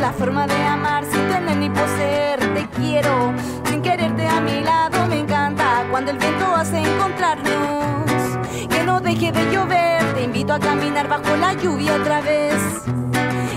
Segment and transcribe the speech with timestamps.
[0.00, 2.38] la forma de amar sin tener ni poseer.
[2.54, 3.32] Te quiero
[3.68, 8.38] sin quererte a mi lado, me encanta cuando el viento hace encontrarnos.
[8.68, 12.54] Que no deje de llover, te invito a caminar bajo la lluvia otra vez.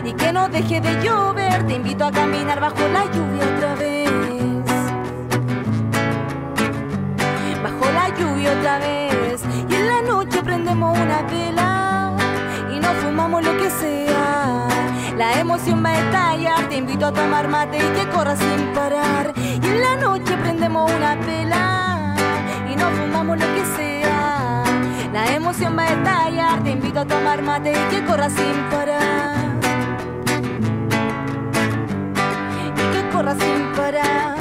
[0.03, 4.09] Y que no deje de llover, te invito a caminar bajo la lluvia otra vez.
[7.63, 9.43] Bajo la lluvia otra vez.
[9.69, 12.13] Y en la noche prendemos una vela
[12.73, 14.08] y nos fumamos lo que sea.
[15.19, 19.33] La emoción va a estallar, te invito a tomar mate y que corras sin parar.
[19.35, 22.15] Y en la noche prendemos una vela
[22.71, 24.63] y nos fumamos lo que sea.
[25.11, 29.59] La emoción va a estallar, te invito a tomar mate y que corras sin parar.
[32.77, 34.37] Y que corras sin parar.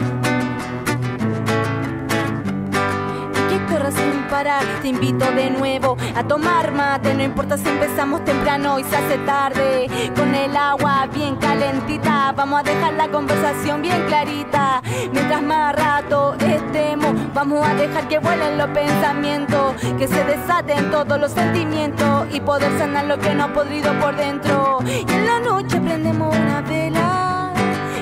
[3.34, 4.17] Y que corras sin parar.
[4.28, 9.16] Te invito de nuevo a tomar mate, no importa si empezamos temprano y se hace
[9.24, 9.88] tarde.
[10.14, 14.82] Con el agua bien calentita, vamos a dejar la conversación bien clarita.
[15.12, 21.18] Mientras más rato estemos, vamos a dejar que vuelen los pensamientos, que se desaten todos
[21.18, 24.80] los sentimientos y poder sanar lo que no ha podrido por dentro.
[24.84, 27.54] Y en la noche prendemos una vela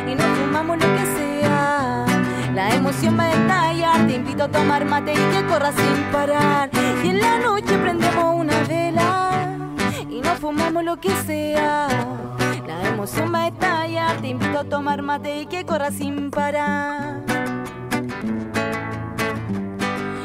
[0.08, 0.95] y nos fumamos lo que
[2.88, 6.70] emoción va a estallar, te invito a tomar mate y que corras sin parar.
[7.02, 9.58] Y en la noche prendemos una vela
[10.08, 11.88] y nos fumamos lo que sea.
[12.64, 17.24] La emoción va a estallar, te invito a tomar mate y que corras sin parar.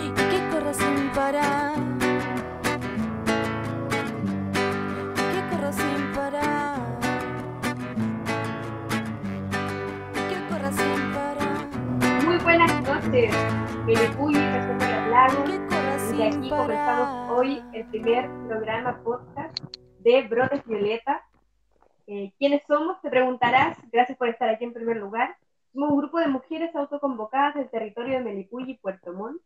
[0.05, 1.73] Y que corras sin parar.
[5.17, 6.77] Y que corras sin parar.
[10.13, 11.00] Y que corras sin parar.
[12.31, 13.35] Muy buenas noches,
[13.85, 15.49] Melicuy, Reserva de los Lagos.
[16.09, 19.59] Desde aquí comenzamos hoy el primer programa podcast
[19.99, 21.25] de Brotes Violeta.
[22.07, 23.01] Eh, ¿Quiénes somos?
[23.01, 23.77] Te preguntarás.
[23.91, 25.35] Gracias por estar aquí en primer lugar.
[25.73, 29.41] Somos un grupo de mujeres autoconvocadas del territorio de Melicuy y Puerto Montt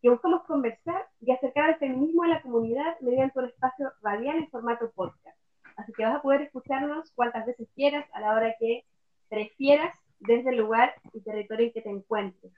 [0.00, 4.48] que buscamos conversar y acercar el feminismo a la comunidad mediante un espacio radial en
[4.48, 5.36] formato podcast.
[5.74, 8.84] Así que vas a poder escucharnos cuantas veces quieras, a la hora que
[9.28, 12.52] prefieras, desde el lugar y territorio en que te encuentres.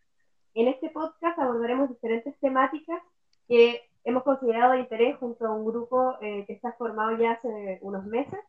[0.54, 3.00] En este podcast abordaremos diferentes temáticas
[3.48, 7.78] que hemos considerado de interés junto a un grupo eh, que está formado ya hace
[7.82, 8.40] unos meses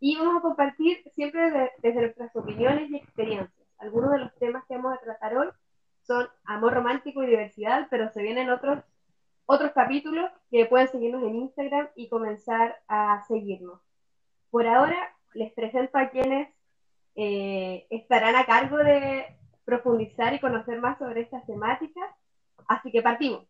[0.00, 3.68] y vamos a compartir siempre de- desde nuestras opiniones y experiencias.
[3.78, 5.48] Algunos de los temas que vamos a tratar hoy
[6.02, 8.84] son amor romántico y diversidad, pero se vienen otros,
[9.44, 13.80] otros capítulos que pueden seguirnos en Instagram y comenzar a seguirnos.
[14.50, 14.96] Por ahora
[15.34, 16.48] les presento a quienes
[17.16, 19.26] eh, estarán a cargo de
[19.64, 22.10] profundizar y conocer más sobre estas temáticas,
[22.68, 23.46] así que partimos.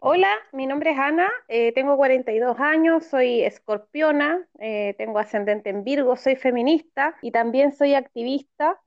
[0.00, 5.82] Hola, mi nombre es Ana, eh, tengo 42 años, soy escorpiona, eh, tengo ascendente en
[5.82, 8.80] Virgo, soy feminista y también soy activista.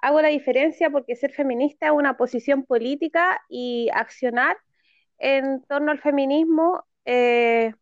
[0.00, 4.56] Hago la diferencia porque ser feminista es una posición política y accionar
[5.18, 7.72] en torno al feminismo eh,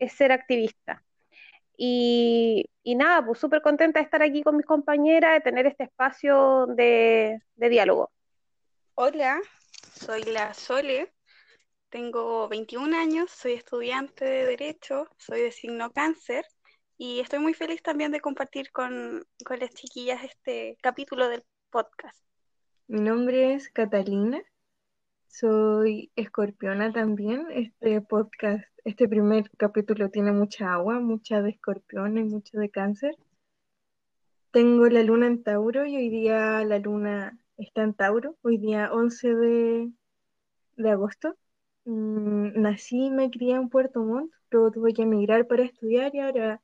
[0.00, 1.04] es ser activista.
[1.80, 5.84] Y, y nada, pues súper contenta de estar aquí con mis compañeras, de tener este
[5.84, 8.10] espacio de, de diálogo.
[8.94, 9.40] Hola,
[9.94, 11.12] soy la Sole,
[11.88, 16.44] tengo 21 años, soy estudiante de Derecho, soy de signo cáncer
[16.96, 22.18] y estoy muy feliz también de compartir con, con las chiquillas este capítulo del podcast.
[22.88, 24.42] Mi nombre es Catalina,
[25.38, 27.46] soy escorpiona también.
[27.52, 33.14] Este podcast, este primer capítulo tiene mucha agua, mucha de escorpión y mucho de cáncer.
[34.50, 38.92] Tengo la luna en Tauro y hoy día la luna está en Tauro, hoy día
[38.92, 39.92] 11 de,
[40.76, 41.36] de agosto.
[41.84, 46.20] Mm, nací y me crié en Puerto Montt, luego tuve que emigrar para estudiar y
[46.20, 46.60] ahora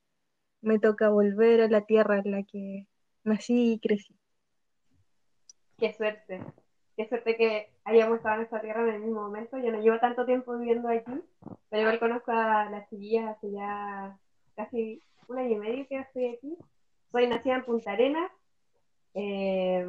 [0.63, 2.89] me toca volver a la tierra en la que
[3.23, 4.17] nací y crecí.
[5.79, 6.41] Qué suerte.
[6.97, 9.59] Qué suerte que hayamos estado en esta tierra en el mismo momento.
[9.59, 11.13] Yo no llevo tanto tiempo viviendo aquí,
[11.69, 14.17] pero igual conozco a las chiquillas hace ya
[14.55, 16.57] casi un año y medio que estoy aquí.
[17.11, 18.31] Soy nacida en Punta Arenas,
[19.15, 19.87] eh,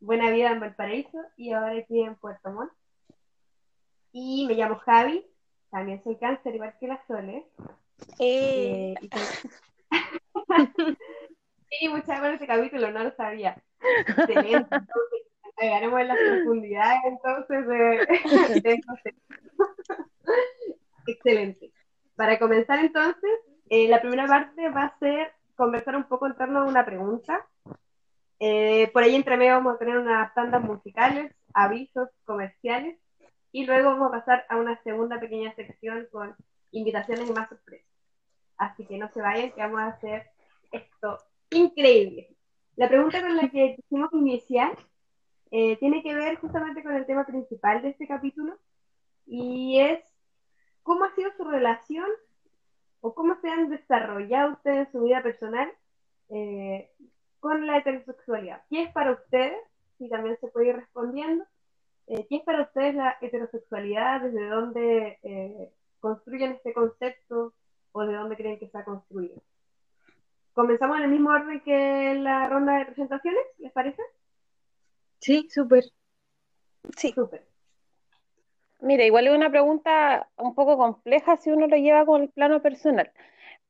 [0.00, 2.72] buena vida en Valparaíso y ahora aquí en Puerto Montt.
[4.12, 5.26] Y me llamo Javi,
[5.70, 7.46] también soy cáncer igual que la Sole.
[8.18, 9.10] Eh, Eh, y
[11.70, 13.62] sí, muchas gracias este capítulo, no lo sabía.
[14.08, 14.76] Excelente.
[15.58, 19.36] Llegaremos en las profundidades entonces de, de estos temas.
[21.06, 21.72] Excelente.
[22.14, 23.30] Para comenzar entonces,
[23.68, 27.46] eh, la primera parte va a ser conversar un poco en torno a una pregunta.
[28.38, 32.98] Eh, por ahí entre medio vamos a tener unas tandas musicales, avisos comerciales
[33.50, 36.36] y luego vamos a pasar a una segunda pequeña sección con
[36.72, 37.88] invitaciones y más sorpresas.
[38.58, 40.26] Así que no se vayan, que vamos a hacer
[40.70, 41.18] esto
[41.50, 42.28] increíble.
[42.76, 44.76] La pregunta con la que quisimos iniciar
[45.58, 48.58] eh, tiene que ver justamente con el tema principal de este capítulo
[49.24, 50.00] y es
[50.82, 52.10] cómo ha sido su relación
[53.00, 55.72] o cómo se han desarrollado ustedes en su vida personal
[56.28, 56.90] eh,
[57.40, 58.64] con la heterosexualidad.
[58.68, 59.56] ¿Qué es para ustedes?
[59.96, 61.46] Si también se puede ir respondiendo.
[62.06, 64.20] Eh, ¿Qué es para ustedes la heterosexualidad?
[64.20, 67.54] ¿Desde dónde eh, construyen este concepto
[67.92, 69.40] o de dónde creen que ha construido?
[70.52, 74.02] Comenzamos en el mismo orden que la ronda de presentaciones, ¿les parece?
[75.20, 75.84] Sí, súper.
[76.96, 77.46] sí, Súper.
[78.80, 82.60] Mira, igual es una pregunta un poco compleja si uno lo lleva con el plano
[82.60, 83.10] personal,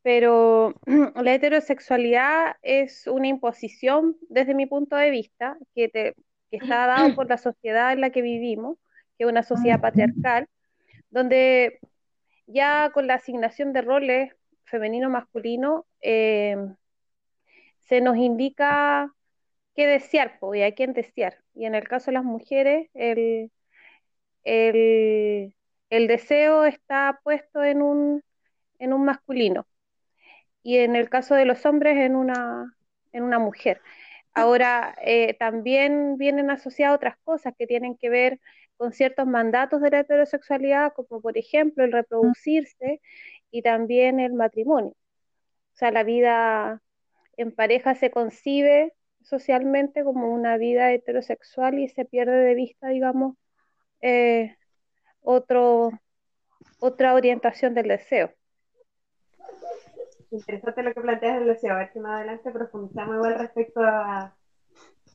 [0.02, 0.74] pero
[1.14, 6.14] la heterosexualidad es una imposición desde mi punto de vista que, te,
[6.50, 8.78] que está dado por la sociedad en la que vivimos,
[9.16, 10.48] que es una sociedad patriarcal,
[11.10, 11.78] donde
[12.46, 14.32] ya con la asignación de roles
[14.64, 16.56] femenino-masculino eh,
[17.80, 19.14] se nos indica
[19.76, 21.38] qué desear po, y a quién desear.
[21.54, 23.52] Y en el caso de las mujeres, el,
[24.44, 25.54] el,
[25.90, 28.22] el deseo está puesto en un,
[28.78, 29.66] en un masculino
[30.62, 32.76] y en el caso de los hombres en una,
[33.12, 33.80] en una mujer.
[34.34, 38.40] Ahora, eh, también vienen asociadas otras cosas que tienen que ver
[38.76, 43.00] con ciertos mandatos de la heterosexualidad, como por ejemplo el reproducirse
[43.50, 44.92] y también el matrimonio.
[45.74, 46.82] O sea, la vida
[47.38, 48.94] en pareja se concibe
[49.28, 53.36] socialmente como una vida heterosexual y se pierde de vista, digamos,
[54.00, 54.56] eh,
[55.20, 55.90] otro,
[56.78, 58.32] otra orientación del deseo.
[60.30, 61.74] Interesante lo que planteas del deseo.
[61.74, 64.36] A ver si más adelante profundizamos igual respecto a,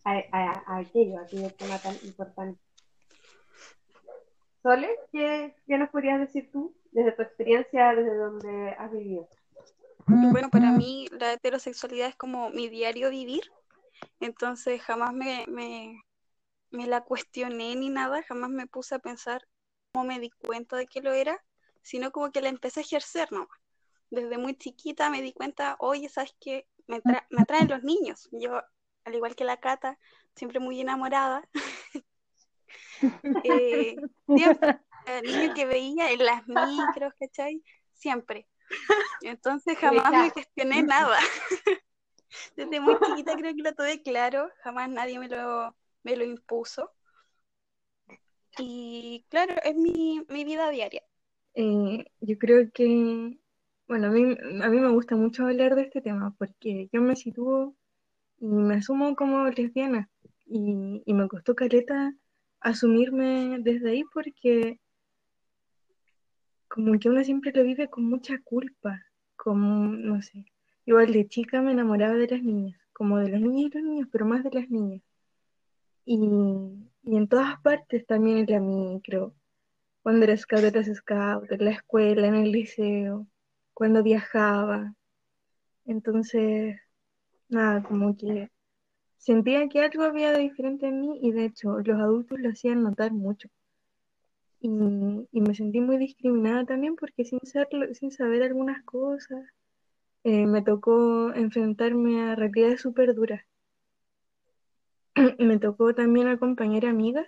[0.03, 2.59] a, a- a aquello, a aquello tema tan importante.
[4.61, 9.27] Sole, ¿qué, qué nos podrías decir tú desde tu experiencia, desde donde has vivido?
[10.07, 13.41] Bueno, para mí la heterosexualidad es como mi diario vivir,
[14.19, 16.01] entonces jamás me, me,
[16.71, 19.47] me la cuestioné ni nada, jamás me puse a pensar
[19.93, 21.43] cómo me di cuenta de que lo era,
[21.81, 23.49] sino como que la empecé a ejercer nomás.
[24.11, 26.67] Desde muy chiquita me di cuenta, oye, ¿sabes qué?
[26.87, 28.29] Me, tra- me atraen los niños.
[28.33, 28.61] Yo,
[29.05, 29.97] al igual que la Cata,
[30.35, 31.47] siempre muy enamorada.
[33.43, 34.03] Eh,
[34.35, 34.59] siempre,
[35.05, 37.63] el niño que veía en las micros, ¿cachai?
[37.93, 38.47] Siempre.
[39.21, 41.19] Entonces jamás me cuestioné nada.
[42.55, 46.91] Desde muy chiquita creo que lo tuve claro, jamás nadie me lo, me lo impuso.
[48.57, 51.03] Y claro, es mi, mi vida diaria.
[51.53, 53.37] Eh, yo creo que,
[53.87, 54.23] bueno, a mí,
[54.61, 57.75] a mí me gusta mucho hablar de este tema porque yo me sitúo
[58.39, 60.09] y me asumo como lesbiana
[60.45, 62.13] y, y me costó caleta
[62.59, 64.79] asumirme desde ahí porque
[66.67, 69.01] como que uno siempre lo vive con mucha culpa,
[69.35, 70.45] como, no sé,
[70.85, 74.07] igual de chica me enamoraba de las niñas, como de los niños y los niños,
[74.11, 75.01] pero más de las niñas.
[76.05, 76.15] Y,
[77.03, 79.33] y en todas partes, también en la micro,
[80.03, 83.27] cuando era scout de los scouts, en la escuela, en el liceo,
[83.73, 84.95] cuando viajaba.
[85.85, 86.77] Entonces,
[87.49, 88.49] nada, como que
[89.17, 92.83] sentía que algo había de diferente en mí y de hecho los adultos lo hacían
[92.83, 93.49] notar mucho.
[94.61, 94.69] Y,
[95.33, 99.43] y me sentí muy discriminada también porque sin, serlo- sin saber algunas cosas,
[100.23, 103.43] eh, me tocó enfrentarme a realidades súper duras.
[105.39, 107.27] Me tocó también acompañar amigas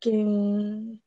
[0.00, 0.98] que,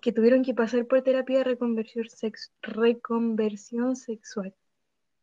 [0.00, 4.54] que tuvieron que pasar por terapia de reconversión, sex- reconversión sexual.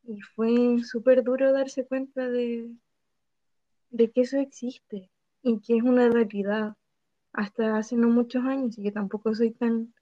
[0.03, 2.69] Y fue súper duro darse cuenta de,
[3.91, 5.11] de que eso existe.
[5.43, 6.75] y que es una realidad
[7.33, 9.93] hasta hace no muchos años y que tampoco soy tan,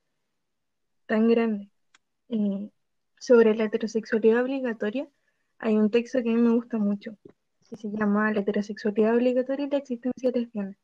[1.07, 1.69] tan grande.
[2.29, 2.71] Eh,
[3.19, 5.07] sobre la heterosexualidad obligatoria,
[5.59, 7.17] hay un texto que a mí me gusta mucho,
[7.69, 10.77] que se llama La heterosexualidad obligatoria y la existencia lesbiana,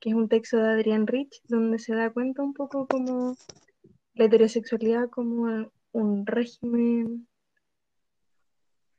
[0.00, 3.36] que es un texto de Adrián Rich, donde se da cuenta un poco como
[4.14, 7.28] la heterosexualidad como un régimen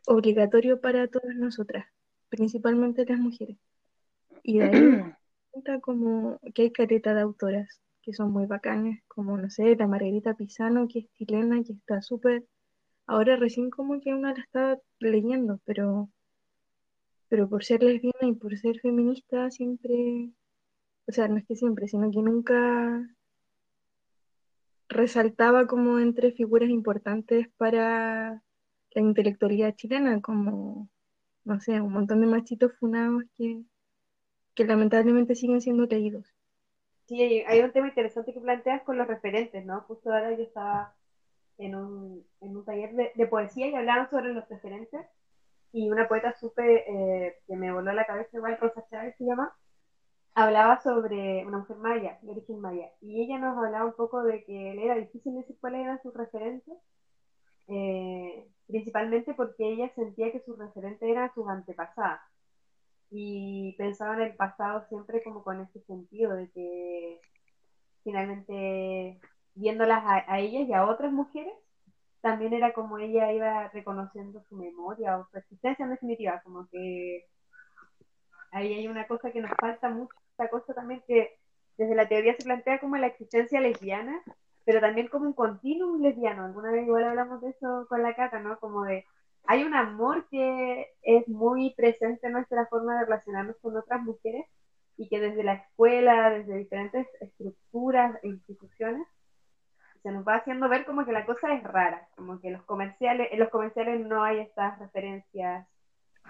[0.08, 1.86] obligatorio para todas nosotras,
[2.30, 3.58] principalmente las mujeres.
[4.44, 4.72] Y de ahí
[5.52, 9.88] cuenta como que hay careta de autoras que son muy bacanas, como, no sé, la
[9.88, 12.46] Margarita Pisano, que es chilena, que está súper...
[13.10, 16.12] Ahora recién como que una la estaba leyendo, pero,
[17.28, 20.30] pero por ser lesbiana y por ser feminista siempre,
[21.08, 23.10] o sea, no es que siempre, sino que nunca
[24.90, 28.44] resaltaba como entre figuras importantes para
[28.92, 30.88] la intelectualidad chilena, como,
[31.46, 33.64] no sé, un montón de machitos funados que,
[34.54, 36.28] que lamentablemente siguen siendo leídos.
[37.08, 39.82] Sí, hay un tema interesante que planteas con los referentes, ¿no?
[39.82, 40.94] Justo ahora yo estaba
[41.60, 45.06] en un, en un taller de, poesía y hablaban sobre los referentes
[45.72, 49.54] y una poeta supe eh, que me voló la cabeza, igual Rosa Chávez se llama,
[50.34, 54.44] hablaba sobre una mujer maya, de origen maya, y ella nos hablaba un poco de
[54.46, 56.76] que era difícil decir cuáles eran sus referentes,
[57.68, 62.22] eh, principalmente porque ella sentía que sus referentes eran sus antepasadas,
[63.12, 67.22] y pensaba en el pasado siempre como con ese sentido de que
[68.04, 69.20] finalmente
[69.60, 71.54] viéndolas a, ellas y a otras mujeres,
[72.22, 77.26] también era como ella iba reconociendo su memoria o su existencia en definitiva, como que
[78.52, 81.38] ahí hay una cosa que nos falta mucho, esta cosa también que
[81.78, 84.22] desde la teoría se plantea como la existencia lesbiana,
[84.66, 86.46] pero también como un continuum lesbiano.
[86.46, 88.60] Alguna vez igual hablamos de eso con la Cata, ¿no?
[88.60, 89.06] Como de,
[89.46, 94.46] hay un amor que es muy presente en nuestra forma de relacionarnos con otras mujeres
[94.98, 99.08] y que desde la escuela, desde diferentes estructuras e instituciones,
[100.02, 103.30] se nos va haciendo ver como que la cosa es rara, como que los comerciales,
[103.32, 105.68] en los comerciales no hay estas referencias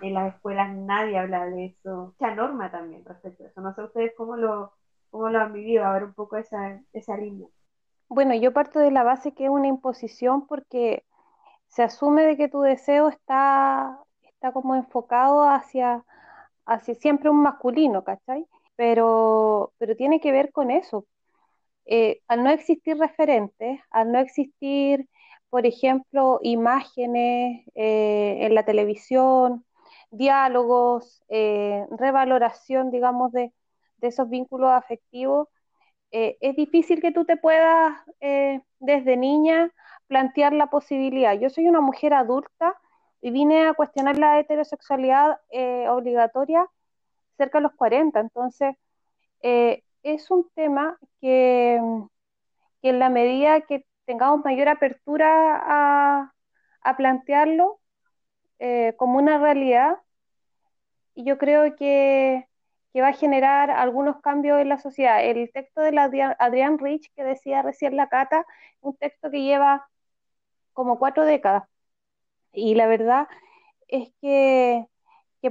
[0.02, 2.14] en las escuelas nadie habla de eso.
[2.18, 3.62] Mucha norma también respecto a eso.
[3.62, 4.74] No sé ustedes cómo lo,
[5.10, 7.48] cómo lo han vivido, a ver un poco esa, esa línea.
[8.08, 11.04] Bueno, yo parto de la base que es una imposición porque
[11.68, 16.04] se asume de que tu deseo está, está como enfocado hacia,
[16.66, 18.48] hacia siempre un masculino, ¿cachai?
[18.76, 21.06] Pero, pero tiene que ver con eso.
[21.91, 25.10] Eh, al no existir referentes, al no existir,
[25.50, 29.65] por ejemplo, imágenes eh, en la televisión,
[30.12, 33.51] diálogos, eh, revaloración, digamos, de,
[34.01, 35.50] esos vínculos afectivos,
[36.12, 37.93] es difícil que tú te puedas
[38.79, 39.72] desde niña
[40.08, 41.34] plantear la posibilidad.
[41.39, 42.75] Yo soy una mujer adulta
[43.22, 45.38] y vine a cuestionar la heterosexualidad
[45.89, 46.65] obligatoria
[47.38, 48.75] cerca de los 40, entonces
[50.13, 51.80] es un tema que,
[52.82, 56.34] que, en la medida que tengamos mayor apertura a,
[56.82, 57.80] a plantearlo,
[58.60, 59.98] eh, como una realidad
[61.16, 62.46] y yo creo que,
[63.01, 65.24] va a generar algunos cambios en la sociedad.
[65.24, 65.98] El texto de
[66.39, 68.46] Adrián, Rich que decía recién la Cata,
[68.82, 69.88] un texto que lleva
[70.74, 71.63] como cuatro décadas.
[72.54, 73.28] Y la verdad
[73.88, 74.86] es que,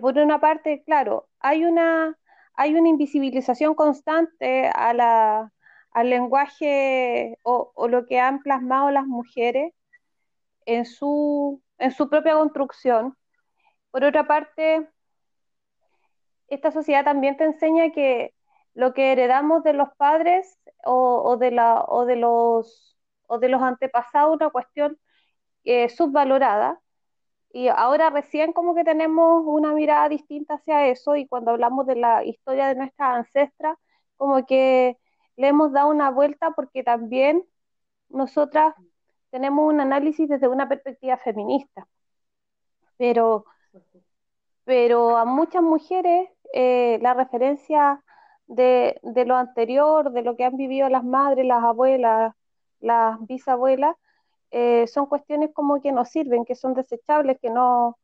[0.00, 2.18] por una parte, claro, hay una,
[2.58, 9.72] hay una invisibilización constante al lenguaje o, o, lo que han plasmado las mujeres
[10.66, 13.16] en su, en su propia construcción.
[13.92, 14.88] Por otra parte,
[16.48, 18.34] esta sociedad también te enseña que
[18.74, 22.98] lo que heredamos de los padres o, de, la, o, de, los,
[23.28, 24.98] o de los antepasados, una cuestión
[25.62, 26.80] eh, subvalorada.
[27.52, 31.96] Y ahora recién como que tenemos una mirada distinta hacia eso y cuando hablamos de
[31.96, 33.78] la historia de nuestras ancestras,
[34.16, 34.98] como que
[35.36, 37.44] le hemos dado una vuelta porque también
[38.08, 38.74] nosotras
[39.30, 41.86] tenemos un análisis desde una perspectiva feminista.
[42.96, 43.44] Pero,
[44.64, 48.02] pero a muchas mujeres eh, la referencia
[48.46, 52.34] de, lo anterior, de lo que han vivido las madres, las abuelas,
[52.80, 53.96] las bisabuelas,
[54.50, 57.98] eh, son cuestiones como que no sirven, que son desechables, que no,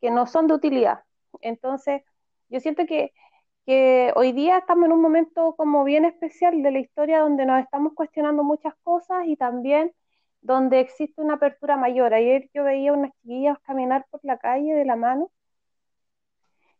[0.00, 1.00] que no son de utilidad.
[1.40, 2.02] Entonces,
[2.48, 3.12] yo siento que,
[3.66, 7.60] que hoy día estamos en un momento como bien especial de la historia donde nos
[7.62, 9.92] estamos cuestionando muchas cosas y también
[10.42, 12.14] donde existe una apertura mayor.
[12.14, 15.30] Ayer yo veía unas chiquillas caminar por la calle de la mano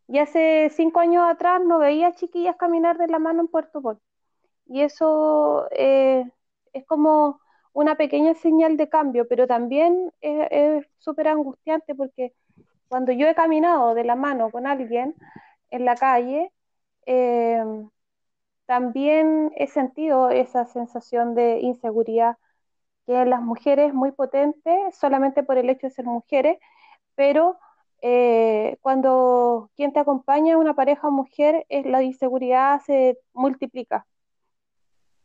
[0.09, 4.01] y hace cinco años atrás no veía chiquillas caminar de la mano en Puerto Montt.
[4.67, 6.25] Y eso eh,
[6.73, 7.41] es como
[7.77, 12.33] una pequeña señal de cambio, pero también es súper angustiante porque
[12.89, 15.15] cuando yo he caminado de la mano con alguien
[15.69, 16.51] en la calle,
[17.05, 17.63] eh,
[18.65, 22.39] también he sentido esa sensación de inseguridad
[23.05, 26.59] que en las mujeres muy potente solamente por el hecho de ser mujeres,
[27.15, 27.59] pero
[28.01, 34.07] eh, cuando quien te acompaña, una pareja mujer, es, la inseguridad se multiplica.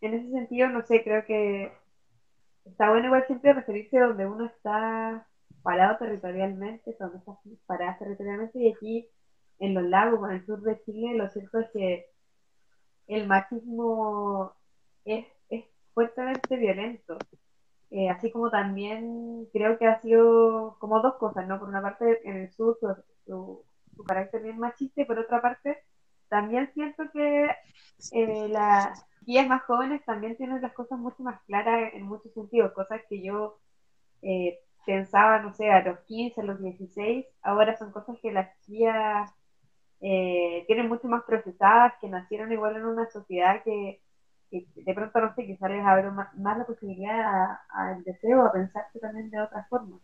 [0.01, 1.72] En ese sentido, no sé, creo que
[2.65, 5.27] está bueno igual siempre referirse a donde uno está
[5.63, 7.34] parado territorialmente, donde está
[7.65, 9.10] parado territorialmente, y aquí
[9.60, 12.06] en los lagos, en el sur de Chile, lo cierto es que
[13.08, 14.53] el machismo
[15.06, 17.18] es, es fuertemente violento.
[17.91, 21.60] Eh, así como también creo que ha sido como dos cosas, ¿no?
[21.60, 23.65] Por una parte, en el sur su,
[23.96, 25.84] su, carácter bien machista y por otra parte,
[26.31, 27.50] también siento que
[28.13, 32.71] eh, las guías más jóvenes también tienen las cosas mucho más claras en muchos sentidos,
[32.71, 33.59] cosas que yo
[34.21, 38.50] eh, pensaba, no sé, a los 15, a los 16, ahora son cosas que las
[38.65, 39.29] guías
[40.00, 44.01] eh, tienen mucho más procesadas, que nacieron igual en una sociedad que,
[44.51, 49.29] de pronto, no sé, quizás les abre más, la posibilidad al deseo, a pensarse también
[49.31, 50.00] de otra forma.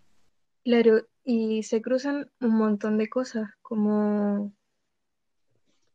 [0.65, 4.51] Claro, y se cruzan un montón de cosas, como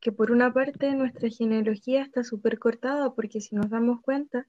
[0.03, 4.49] que por una parte nuestra genealogía está súper cortada, porque si nos damos cuenta,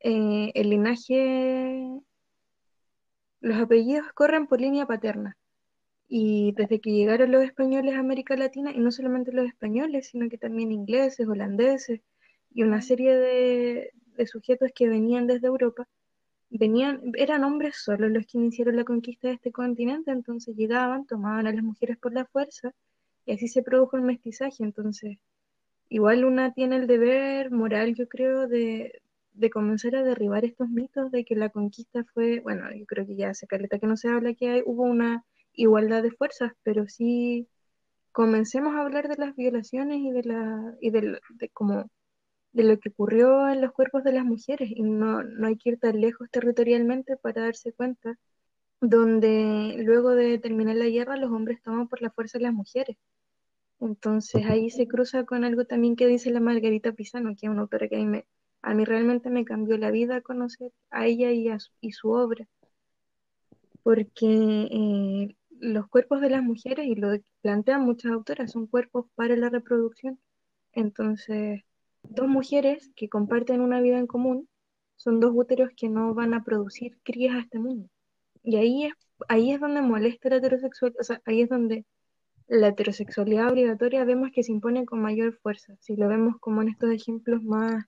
[0.00, 2.00] eh, el linaje,
[3.40, 5.36] los apellidos corren por línea paterna.
[6.08, 10.30] Y desde que llegaron los españoles a América Latina, y no solamente los españoles, sino
[10.30, 12.00] que también ingleses, holandeses
[12.50, 13.92] y una serie de,
[14.26, 15.86] sujetos que venían desde Europa,
[16.48, 21.46] venían, eran hombres solos los que iniciaron la conquista de este continente, entonces llegaban, tomaban
[21.46, 22.72] a las mujeres por la fuerza,
[23.26, 24.64] y así se produjo el mestizaje.
[24.64, 25.18] Entonces,
[25.88, 29.02] igual una tiene el deber moral, yo creo, de,
[29.34, 33.16] de comenzar a derribar estos mitos de que la conquista fue, bueno, yo creo que
[33.16, 36.88] ya hace caleta que no se habla que hay, hubo una igualdad de fuerzas, pero
[36.88, 37.48] sí
[38.12, 41.20] comencemos a hablar de las violaciones y de la y de,
[41.52, 41.90] como
[42.52, 45.70] de lo que ocurrió en los cuerpos de las mujeres y no, no hay que
[45.70, 48.18] ir tan lejos territorialmente para darse cuenta
[48.80, 52.96] donde luego de terminar la guerra los hombres toman por la fuerza a las mujeres.
[53.80, 57.62] Entonces ahí se cruza con algo también que dice la Margarita Pisano, que es una
[57.62, 58.26] autora que a mí, me,
[58.62, 62.46] a mí realmente me cambió la vida conocer a ella y, a y su obra,
[63.82, 64.26] porque
[64.70, 67.10] eh, los cuerpos de las mujeres, y lo
[67.42, 70.18] plantean muchas autoras, son cuerpos para la reproducción.
[70.72, 71.62] Entonces,
[72.02, 74.48] dos mujeres que comparten una vida en común
[74.96, 77.88] son dos úteros que no van a producir crías a este mundo.
[78.42, 78.94] Y ahí es,
[79.28, 81.84] ahí es donde molesta la heterosexualidad, o sea, ahí es donde
[82.48, 85.76] la heterosexualidad obligatoria vemos que se impone con mayor fuerza.
[85.80, 87.84] Si lo vemos como en estos ejemplos más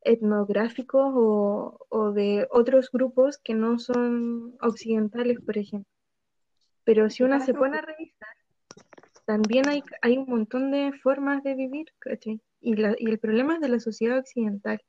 [0.00, 5.90] etnográficos o, o de otros grupos que no son occidentales, por ejemplo.
[6.84, 8.28] Pero si una se pone a revisar,
[9.24, 12.40] también hay, hay un montón de formas de vivir, ¿cachai?
[12.60, 14.82] Y, la, y el problema es de la sociedad occidental,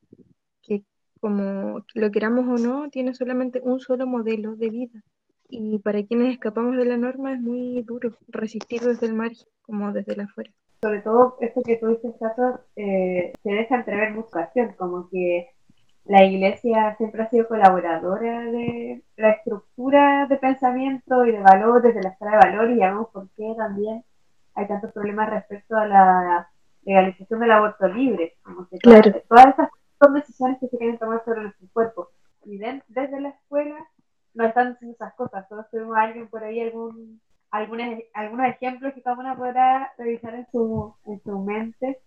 [0.62, 0.84] que
[1.20, 5.04] como lo queramos o no, tiene solamente un solo modelo de vida.
[5.56, 9.92] Y para quienes escapamos de la norma es muy duro resistir desde el margen, como
[9.92, 10.50] desde la afuera.
[10.82, 15.52] Sobre todo esto que tú dices, Tato, eh, se deja entrever mucha acción, como que
[16.06, 22.02] la iglesia siempre ha sido colaboradora de la estructura de pensamiento y de valores, de
[22.02, 24.04] la escala de valor, y ya vemos por qué también
[24.56, 26.50] hay tantos problemas respecto a la
[26.82, 28.34] legalización del aborto libre.
[28.42, 29.70] Como que todas, esas
[30.04, 32.10] son decisiones que se quieren tomar sobre nuestro cuerpo.
[32.44, 33.78] Y desde la escuela
[34.34, 35.48] no están haciendo esas cosas.
[35.50, 40.36] Todos tenemos a alguien por ahí, algún, algunos, algunos ejemplos que cada una podrá revisar
[40.36, 42.00] en su, en su mente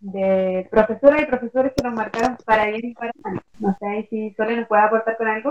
[0.00, 3.42] de profesoras y profesores que nos marcaron para bien y para mal.
[3.58, 5.50] No sé si Sole nos puede aportar con algo.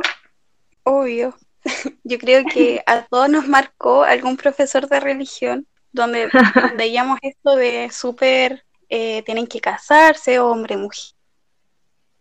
[0.84, 1.36] Obvio.
[2.04, 6.30] Yo creo que a todos nos marcó algún profesor de religión donde
[6.78, 11.14] veíamos esto de súper, eh, tienen que casarse, hombre, mujer,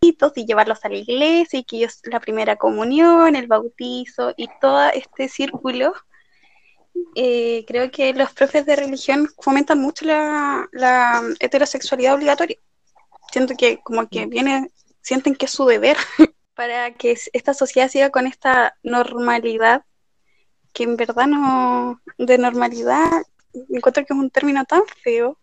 [0.01, 4.89] y llevarlos a la iglesia y que ellos la primera comunión, el bautizo y todo
[4.89, 5.93] este círculo
[7.15, 10.67] eh, creo que los profes de religión fomentan mucho la,
[11.39, 12.57] heterosexualidad obligatoria.
[13.31, 15.97] Siento que como que viene, sienten que es su deber
[16.55, 19.83] para que esta sociedad siga con esta normalidad,
[20.73, 23.23] que en verdad no, de normalidad,
[23.69, 25.39] encuentro que es un término tan feo,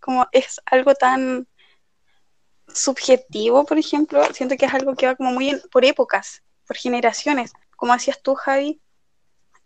[0.00, 1.48] como es algo tan
[2.76, 7.52] subjetivo, por ejemplo, siento que es algo que va como muy por épocas, por generaciones,
[7.76, 8.80] como hacías tú, Javi,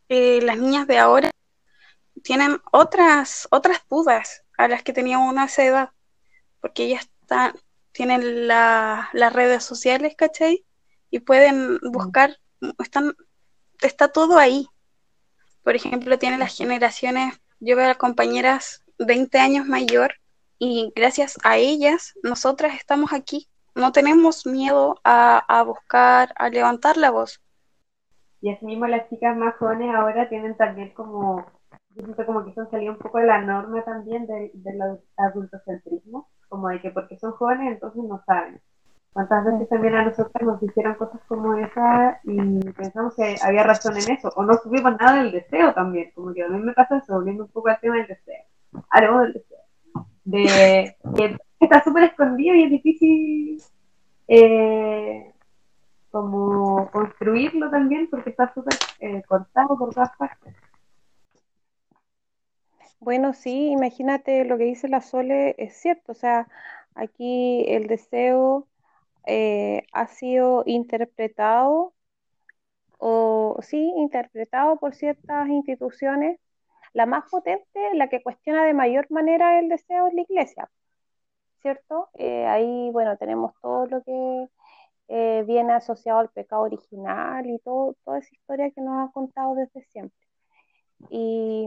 [0.09, 1.31] eh, las niñas de ahora
[2.23, 5.91] tienen otras, otras dudas a las que teníamos una esa edad,
[6.61, 7.55] porque ellas están,
[7.93, 10.65] tienen las redes sociales, ¿cachai?
[11.11, 12.39] Y pueden buscar,
[12.79, 13.15] están,
[13.81, 14.69] está todo ahí.
[15.63, 20.15] Por ejemplo, tienen las generaciones, yo veo a compañeras 20 años mayor
[20.61, 23.49] y gracias a ellas nosotras estamos aquí.
[23.75, 27.41] No tenemos miedo a, a buscar, a levantar la voz.
[28.43, 31.47] Y así mismo las chicas más jóvenes ahora tienen también como,
[31.91, 34.81] yo siento como que son salido un poco de la norma también del, del
[35.17, 38.61] adultocentrismo, como de que porque son jóvenes entonces no saben.
[39.15, 43.97] ¿Cuántas veces también a nosotros nos hicieron cosas como esa y pensamos que había razón
[43.97, 44.31] en eso?
[44.37, 47.45] O no subimos nada del deseo también, como que a mí me pasa eso, volviendo
[47.45, 48.45] un poco al tema del deseo.
[48.91, 49.60] Hablemos del deseo.
[50.31, 53.63] De que está súper escondido y es difícil
[54.29, 55.33] eh,
[56.11, 60.55] como construirlo también porque está súper eh, cortado por todas partes.
[63.01, 66.49] Bueno, sí, imagínate lo que dice la Sole, es cierto, o sea,
[66.95, 68.69] aquí el deseo
[69.27, 71.95] eh, ha sido interpretado
[72.99, 76.39] o sí, interpretado por ciertas instituciones.
[76.93, 80.71] La más potente, la que cuestiona de mayor manera el deseo es la iglesia,
[81.63, 82.09] ¿cierto?
[82.15, 84.49] Eh, ahí, bueno, tenemos todo lo que
[85.09, 89.55] eh, viene asociado al pecado original y todo, toda esa historia que nos ha contado
[89.55, 90.19] desde siempre.
[91.11, 91.67] Y,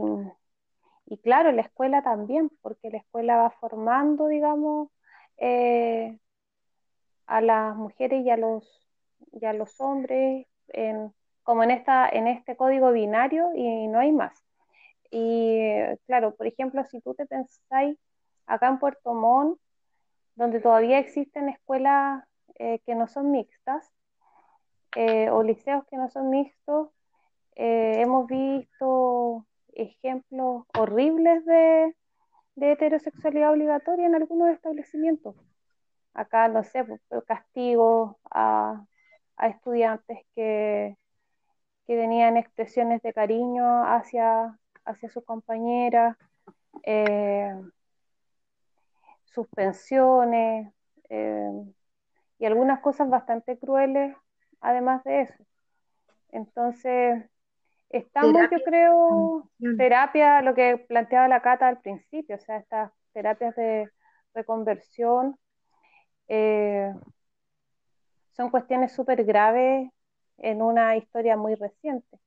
[1.06, 4.88] y claro, la escuela también, porque la escuela va formando, digamos,
[5.38, 6.18] eh,
[7.26, 8.64] a las mujeres y a los,
[9.32, 10.46] y a los hombres
[11.42, 14.43] como en, esta, en este código binario y no hay más.
[15.16, 15.70] Y
[16.06, 17.96] claro, por ejemplo, si tú te pensáis
[18.46, 19.60] acá en Puerto Montt,
[20.34, 22.24] donde todavía existen escuelas
[22.56, 23.92] eh, que no son mixtas
[24.96, 26.88] eh, o liceos que no son mixtos,
[27.54, 31.94] eh, hemos visto ejemplos horribles de,
[32.56, 35.36] de heterosexualidad obligatoria en algunos establecimientos.
[36.12, 38.84] Acá, no sé, pues, castigo a,
[39.36, 40.96] a estudiantes que,
[41.86, 46.16] que, tenían expresiones de cariño hacia, hacia sus compañeras,
[46.82, 47.54] eh,
[49.24, 50.72] suspensiones
[51.08, 51.50] eh,
[52.38, 54.16] y algunas cosas bastante crueles
[54.60, 55.44] además de eso.
[56.30, 57.24] Entonces,
[57.90, 63.54] estamos, yo creo, terapia, lo que planteaba la Cata al principio, o sea, estas terapias
[63.54, 63.88] de
[64.34, 65.38] reconversión
[66.28, 66.92] eh,
[68.32, 69.90] son cuestiones súper graves
[70.38, 72.18] en una historia muy reciente.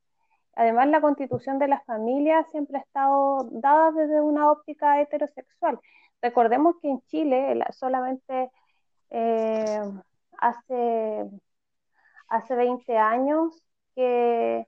[0.57, 5.79] Además, la constitución de la familia siempre ha estado dada desde una óptica heterosexual.
[6.19, 8.49] Recordemos que en Chile solamente
[9.11, 9.81] eh,
[10.39, 11.29] hace,
[12.27, 13.61] hace 20 años
[13.95, 14.67] que,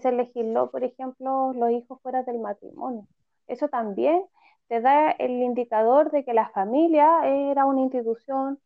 [0.00, 3.06] se legisló, por ejemplo, los hijos fuera del matrimonio.
[3.48, 4.24] Eso también
[4.68, 8.60] te da el indicador de que la familia era una institución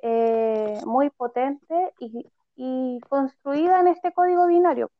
[0.00, 4.90] eh, muy potente y, construida en este código binario,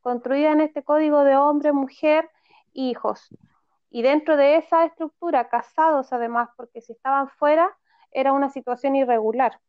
[0.00, 2.30] construida en este código de hombre, mujer,
[2.72, 3.28] hijos.
[3.90, 7.76] Y dentro de esa estructura, casados además, porque si estaban fuera,
[8.12, 9.60] era una situación irregular.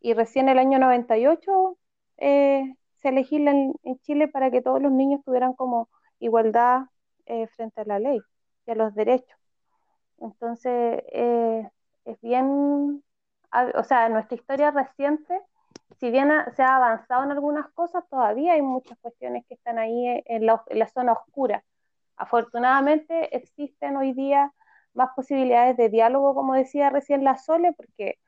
[0.00, 1.76] Y recién el año 98
[2.18, 5.88] eh, se legisla en, Chile para que todos los niños tuvieran como
[6.20, 6.84] igualdad
[7.26, 8.20] eh, frente a la ley
[8.66, 9.38] y a los derechos.
[10.18, 11.68] Entonces, eh,
[12.04, 13.02] es bien,
[13.74, 15.40] o sea, nuestra historia reciente,
[16.00, 20.22] si bien se ha avanzado en algunas cosas, todavía hay muchas cuestiones que están ahí
[20.26, 21.62] en la, en la zona oscura.
[22.16, 24.52] Afortunadamente existen hoy día
[24.94, 28.18] más posibilidades de diálogo, como decía recién la Sole, porque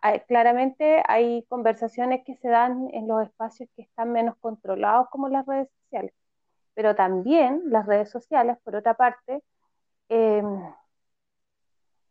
[0.00, 5.28] hay, claramente hay conversaciones que se dan en los espacios que están menos controlados, como
[5.28, 6.14] las redes sociales.
[6.74, 9.42] Pero también las redes sociales, por otra parte,
[10.08, 10.42] eh,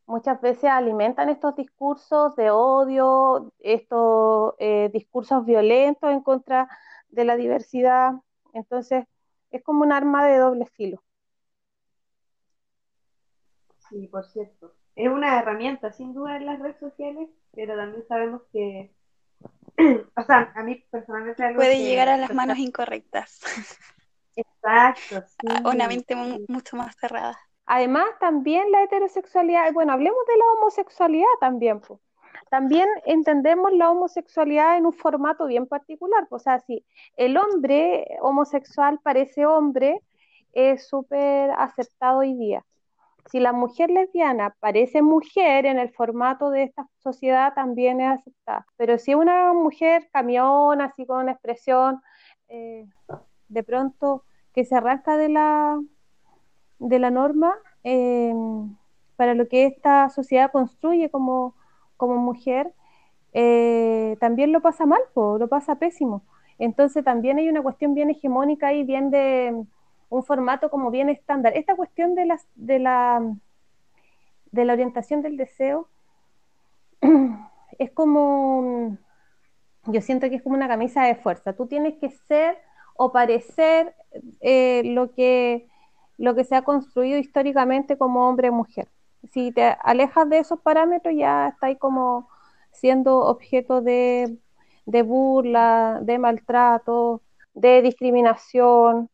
[0.07, 6.67] muchas veces alimentan estos discursos de odio, estos eh, discursos violentos en contra
[7.09, 8.13] de la diversidad.
[8.53, 9.05] Entonces,
[9.51, 11.03] es como un arma de doble filo.
[13.89, 14.73] Sí, por cierto.
[14.95, 18.91] Es una herramienta, sin duda, en las redes sociales, pero también sabemos que,
[20.15, 23.41] o sea, a mí personalmente algo puede que, llegar a las manos incorrectas.
[24.35, 25.47] Exacto, sí.
[25.47, 26.15] A una mente
[26.47, 27.37] mucho más cerrada.
[27.67, 31.81] Además, también la heterosexualidad, bueno, hablemos de la homosexualidad también.
[32.49, 36.25] También entendemos la homosexualidad en un formato bien particular.
[36.29, 36.85] O sea, si
[37.17, 40.01] el hombre homosexual parece hombre,
[40.53, 42.65] es súper aceptado hoy día.
[43.29, 48.65] Si la mujer lesbiana parece mujer en el formato de esta sociedad, también es aceptada.
[48.77, 52.01] Pero si una mujer camión, así con expresión,
[52.47, 52.85] eh,
[53.49, 55.77] de pronto que se arranca de la,
[56.79, 58.33] de la norma eh,
[59.15, 61.55] para lo que esta sociedad construye como,
[61.97, 62.73] como mujer,
[63.33, 66.23] eh, también lo pasa mal, po, lo pasa pésimo.
[66.59, 69.65] Entonces también hay una cuestión bien hegemónica y bien de
[70.09, 71.53] un formato como bien estándar.
[71.55, 73.21] Esta cuestión de, las, de, la,
[74.51, 75.87] de la orientación del deseo
[77.79, 78.97] es como,
[79.85, 81.53] yo siento que es como una camisa de fuerza.
[81.53, 82.57] Tú tienes que ser
[82.95, 83.93] o parecer
[84.41, 85.67] eh, lo, que,
[86.17, 88.89] lo que se ha construido históricamente como hombre o mujer.
[89.31, 92.29] Si te alejas de esos parámetros ya está ahí como
[92.71, 94.37] siendo objeto de,
[94.85, 97.21] de burla, de maltrato,
[97.53, 99.09] de discriminación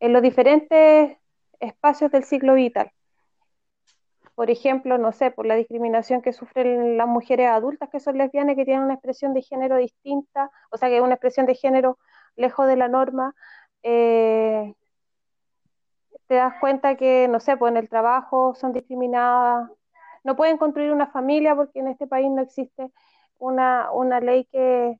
[0.00, 1.18] en los diferentes
[1.60, 2.92] espacios del ciclo vital
[4.34, 8.56] por ejemplo, no sé, por la discriminación que sufren las mujeres adultas que son lesbianas,
[8.56, 11.98] que tienen una expresión de género distinta, o sea, que es una expresión de género
[12.36, 13.34] lejos de la norma,
[13.82, 14.74] eh,
[16.34, 19.70] te das cuenta que, no sé, pues en el trabajo son discriminadas,
[20.24, 22.90] no pueden construir una familia porque en este país no existe
[23.38, 24.98] una, una ley que,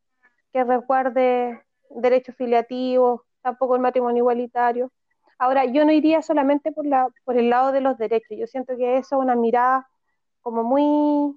[0.53, 4.93] que resguarde derechos filiativos, tampoco el matrimonio igualitario.
[5.37, 8.77] Ahora, yo no iría solamente por, la, por el lado de los derechos, yo siento
[8.77, 9.89] que eso es una mirada
[10.41, 11.37] como muy,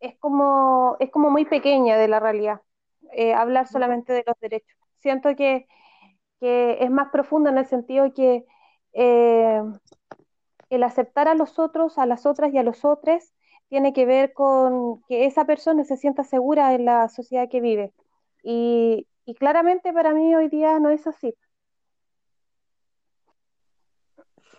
[0.00, 2.62] es como, es como muy pequeña de la realidad,
[3.12, 4.78] eh, hablar solamente de los derechos.
[4.96, 5.66] Siento que,
[6.40, 8.46] es más profundo en el sentido que
[8.92, 9.62] eh,
[10.70, 13.32] el aceptar a los otros, a las otras y a los otros,
[13.68, 17.92] tiene que ver con que esa persona se sienta segura en la sociedad que vive.
[18.42, 21.34] Y, y claramente para mí hoy día no es así.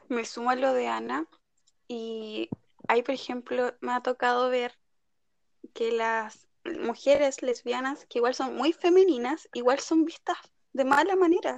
[0.09, 1.27] me sumo a lo de Ana
[1.87, 2.49] y
[2.87, 4.77] hay, por ejemplo, me ha tocado ver
[5.73, 10.37] que las mujeres lesbianas, que igual son muy femeninas, igual son vistas
[10.73, 11.57] de mala manera.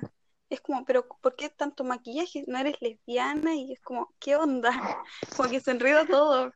[0.51, 2.43] Es como, pero ¿por qué tanto maquillaje?
[2.45, 4.71] No eres lesbiana y es como, ¿qué onda?
[5.37, 6.51] Como que se enreda todo.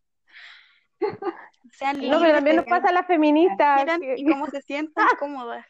[0.99, 3.88] no, pero también nos pasa a las feministas.
[4.17, 5.65] Y cómo se sientan cómodas.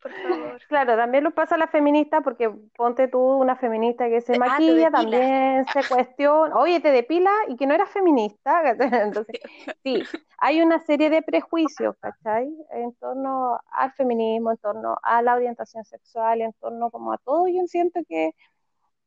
[0.00, 0.60] Por favor.
[0.68, 4.38] Claro, también lo pasa a la feminista, porque ponte tú una feminista que se ah,
[4.38, 8.62] maquilla, también se cuestiona, oye, te depila y que no eras feminista.
[9.02, 9.40] Entonces,
[9.82, 10.04] sí,
[10.38, 12.48] hay una serie de prejuicios, ¿cachai?
[12.70, 17.48] En torno al feminismo, en torno a la orientación sexual, en torno como a todo,
[17.48, 18.34] yo siento que,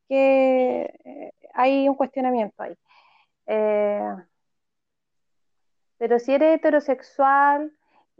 [0.09, 2.75] que eh, hay un cuestionamiento ahí.
[3.45, 4.15] Eh,
[5.97, 7.71] pero si eres heterosexual,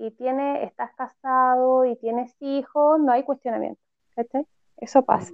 [0.02, 3.80] y tiene, estás casado y tienes hijos, no hay cuestionamiento.
[4.78, 5.32] Eso pasa.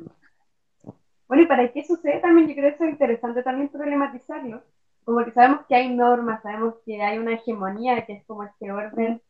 [1.27, 4.61] Bueno, y para qué sucede también, yo creo que es interesante también problematizarlo,
[5.05, 8.71] como que sabemos que hay normas, sabemos que hay una hegemonía, que es como este
[8.71, 9.21] orden,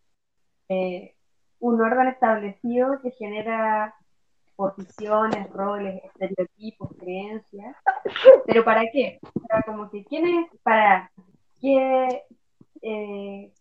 [0.70, 1.16] eh,
[1.60, 3.96] un orden establecido que genera
[4.56, 7.76] posiciones, roles, estereotipos, creencias,
[8.48, 9.20] pero ¿para qué?
[9.48, 11.12] Para como que quién para
[11.62, 12.24] qué
[12.82, 13.54] eh,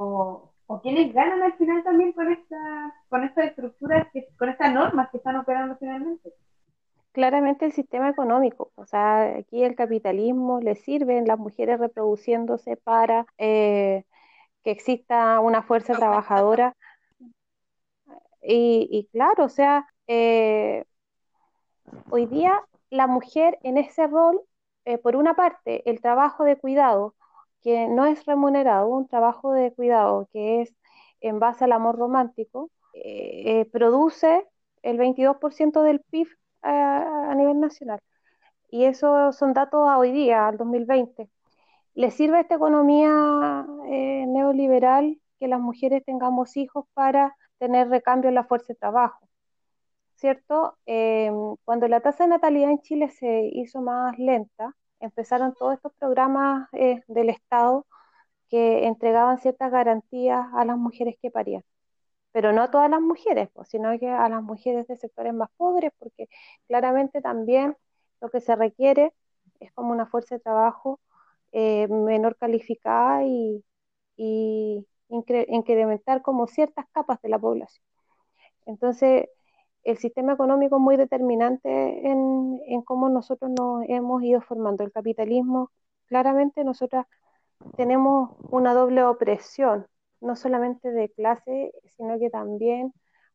[0.00, 4.06] o, o quienes ganan al final también con esta, con estas estructuras,
[4.38, 6.32] con estas normas que están operando finalmente.
[7.10, 13.26] Claramente el sistema económico, o sea, aquí el capitalismo le sirve las mujeres reproduciéndose para
[13.36, 14.04] eh,
[14.62, 16.76] que exista una fuerza trabajadora.
[18.40, 20.84] Y, claro, o sea, eh,
[22.10, 24.40] hoy día la mujer en ese rol,
[24.84, 27.16] eh, por una parte, el trabajo de cuidado,
[27.62, 30.74] que no es remunerado, un trabajo de cuidado que es
[31.20, 34.46] en base al amor romántico, eh, eh, produce
[34.82, 36.28] el 22% del PIB
[36.62, 38.00] a, nivel nacional.
[38.70, 41.28] Y esos son datos a hoy día, al 2020.
[41.94, 48.28] ¿Le sirve a esta economía eh, neoliberal que las mujeres tengamos hijos para tener recambio
[48.28, 49.28] en la fuerza de trabajo?
[50.16, 50.76] ¿Cierto?
[51.64, 56.68] cuando la tasa de natalidad en Chile se hizo más lenta, empezaron todos estos programas
[56.72, 57.86] eh, del Estado
[58.48, 61.64] que entregaban ciertas garantías a las mujeres que parían.
[62.32, 65.50] Pero no a todas las mujeres, pues, sino que a las mujeres de sectores más
[65.56, 66.28] pobres, porque
[66.68, 67.76] claramente también
[68.20, 69.12] lo que se requiere
[69.60, 71.00] es como una fuerza de trabajo
[71.52, 73.64] eh, menor calificada y,
[74.16, 77.84] y incrementar como ciertas capas de la población.
[78.66, 79.28] Entonces,
[79.84, 84.84] el sistema económico es muy determinante en, cómo nosotros nos hemos ido formando.
[84.84, 85.70] El capitalismo,
[86.06, 87.06] claramente nosotras
[87.76, 89.86] tenemos una doble opresión,
[90.20, 92.92] no solamente de clase, sino que también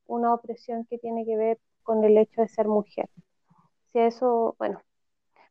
[0.07, 3.09] una opresión que tiene que ver con el hecho de ser mujer.
[3.91, 4.81] Si eso, bueno,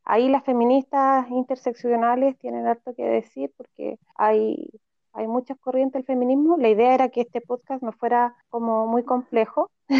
[0.03, 4.69] ahí las feministas interseccionales tienen harto que decir porque hay,
[5.15, 6.57] hay muchas corrientes del feminismo.
[6.57, 9.95] La idea era que este podcast no fuera como muy complejo, o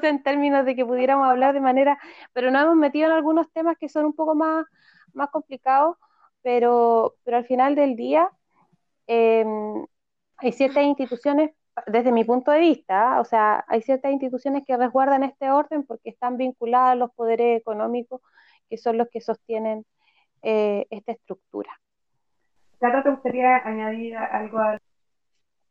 [0.00, 1.98] sea, en términos de que pudiéramos hablar de manera,
[2.32, 4.66] pero nos hemos metido en algunos temas que son un poco más,
[5.12, 5.96] más complicados,
[6.42, 8.30] pero, pero al final del día
[9.06, 9.86] em,
[10.38, 11.50] hay ciertas instituciones,
[11.86, 16.10] desde mi punto de vista, o sea, hay ciertas instituciones que resguardan este orden porque
[16.10, 18.20] están vinculadas a los poderes económicos
[18.68, 19.84] que son los que sostienen
[20.42, 21.81] eh, esta estructura.
[22.82, 24.76] Cata, ¿te gustaría añadir algo a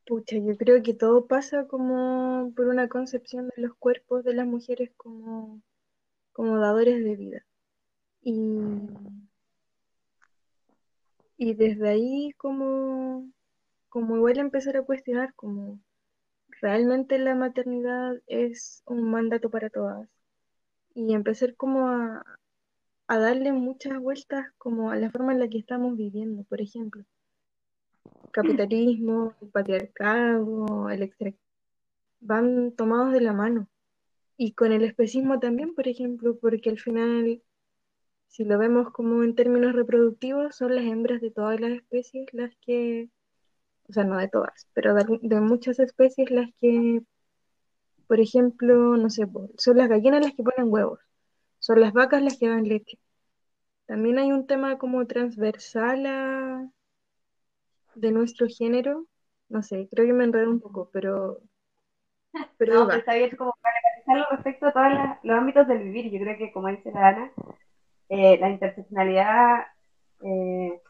[0.05, 4.47] Pucha, yo creo que todo pasa como por una concepción de los cuerpos de las
[4.47, 5.61] mujeres como,
[6.31, 7.45] como dadores de vida.
[8.21, 8.39] Y,
[11.35, 13.29] y desde ahí como,
[13.89, 15.81] como igual empezar a cuestionar como
[16.61, 20.07] realmente la maternidad es un mandato para todas.
[20.93, 22.23] Y empezar como a,
[23.11, 27.03] a darle muchas vueltas como a la forma en la que estamos viviendo, por ejemplo
[28.31, 31.33] capitalismo, el patriarcado, el extra
[32.21, 33.67] van tomados de la mano.
[34.37, 37.43] Y con el especismo también, por ejemplo, porque al final,
[38.27, 42.55] si lo vemos como en términos reproductivos, son las hembras de todas las especies las
[42.61, 43.09] que,
[43.89, 47.01] o sea, no de todas, pero de, muchas especies las que,
[48.07, 50.99] por ejemplo, no sé, son las gallinas las que ponen huevos,
[51.61, 52.97] son las vacas las que dan leche.
[53.85, 56.67] También hay un tema como transversal a,
[57.93, 59.05] de nuestro género,
[59.47, 61.39] no sé, creo que me enredo un poco, pero...
[62.57, 64.87] pero no, está bien como para analizarlo respecto a todos
[65.21, 66.11] los ámbitos del vivir.
[66.11, 67.31] Yo creo que, como dice la Ana,
[68.09, 69.67] eh, la interseccionalidad,
[70.23, 70.81] eh,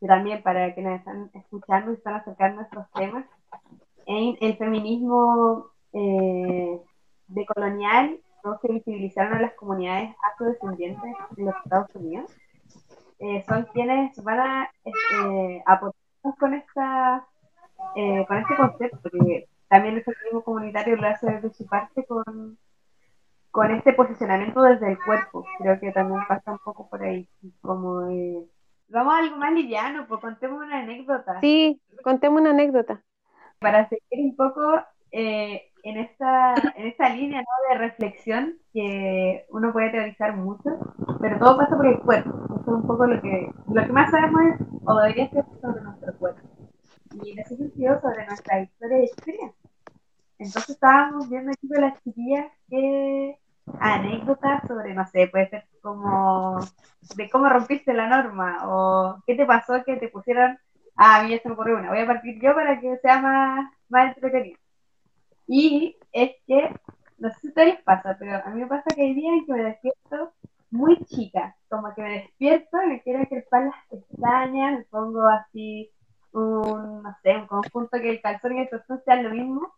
[0.00, 3.26] que también para quienes están escuchando y están acercando a estos temas,
[4.06, 6.80] en el feminismo eh,
[7.26, 12.30] decolonial no se visibilizaron a las comunidades afrodescendientes de los Estados Unidos.
[13.18, 16.00] Eh, son quienes van a eh, aportar
[16.38, 17.26] con esta
[17.96, 22.58] eh, con este concepto, porque también el feminismo comunitario lo hace desde su parte con,
[23.50, 25.44] con este posicionamiento desde el cuerpo.
[25.58, 27.28] Creo que también pasa un poco por ahí,
[27.60, 28.08] como
[28.88, 31.40] Vamos a algo más liviano, pues contemos una anécdota.
[31.40, 33.02] Sí, contemos una anécdota.
[33.58, 37.74] Para seguir un poco eh, en, esta, en esta línea ¿no?
[37.74, 40.70] de reflexión que uno puede teorizar mucho,
[41.20, 42.30] pero todo pasa por el cuerpo.
[42.46, 45.82] Eso es un poco lo que, lo que más sabemos es, o debería ser sobre
[45.82, 46.40] nuestro cuerpo.
[47.22, 49.70] Y en ese sentido, sobre nuestra historia y experiencia.
[50.38, 53.38] Entonces estábamos viendo aquí con las chiquillas que
[53.80, 56.60] anécdotas sobre, no sé, puede ser como
[57.16, 60.58] de cómo rompiste la norma o qué te pasó que te pusieron,
[60.96, 63.20] ah, a mí ya se me ocurrió una, voy a partir yo para que sea
[63.20, 64.58] más, más entretenido.
[65.48, 66.74] Y es que,
[67.18, 69.52] no sé si a pasa, pero a mí me pasa que hay días en que
[69.52, 70.32] me despierto
[70.70, 75.90] muy chica, como que me despierto me quiero ejercer las pestañas, me pongo así
[76.32, 79.72] un, no sé, un conjunto que el calzón y el calzón sean lo mismo,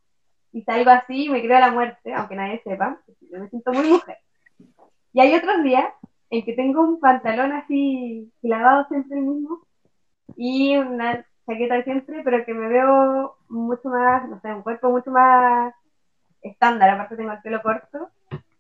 [0.53, 3.89] y salgo así y me creo a la muerte, aunque nadie sepa, me siento muy
[3.89, 4.19] mujer.
[5.13, 5.93] Y hay otros días
[6.31, 9.61] en que tengo un pantalón así clavado siempre el mismo
[10.37, 15.11] y una chaqueta siempre, pero que me veo mucho más, no sé, un cuerpo mucho
[15.11, 15.75] más
[16.43, 18.11] estándar, aparte tengo el pelo corto.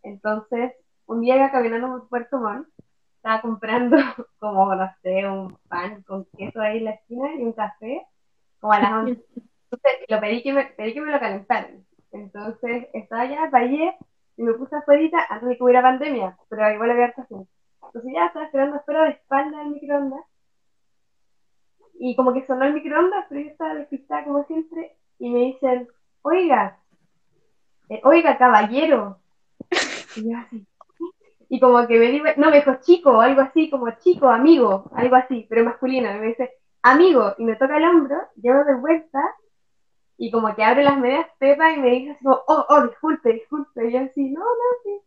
[0.02, 0.72] Entonces,
[1.06, 2.68] un día iba caminando por Puerto Montt,
[3.16, 3.96] estaba comprando
[4.38, 8.02] como, no sé, un pan con queso ahí en la esquina y un café,
[8.60, 9.24] como a las 11.
[9.70, 11.84] Entonces, lo pedí que me, pedí que me lo calentaran.
[12.12, 13.96] Entonces, estaba ya, vallé
[14.36, 17.46] y me puse afuera antes de que hubiera pandemia, pero igual había gente.
[17.82, 20.24] Entonces ya estaba esperando afuera de espalda del microondas
[22.02, 25.86] y como que sonó el microondas, pero yo estaba despistada como siempre, y me dicen,
[26.22, 26.78] oiga,
[27.90, 29.18] eh, oiga, caballero.
[30.16, 30.66] Y yo así.
[31.50, 35.46] Y como que me no, me dijo chico, algo así, como chico, amigo, algo así,
[35.50, 36.10] pero masculino.
[36.10, 39.20] Y me dice, amigo, y me toca el hombro, llevo de vuelta,
[40.16, 43.34] y como que abre las medias Pepa y me dice así como, oh, oh, disculpe,
[43.34, 43.88] disculpe.
[43.88, 44.46] Y yo así, no, no,
[44.84, 45.00] sí.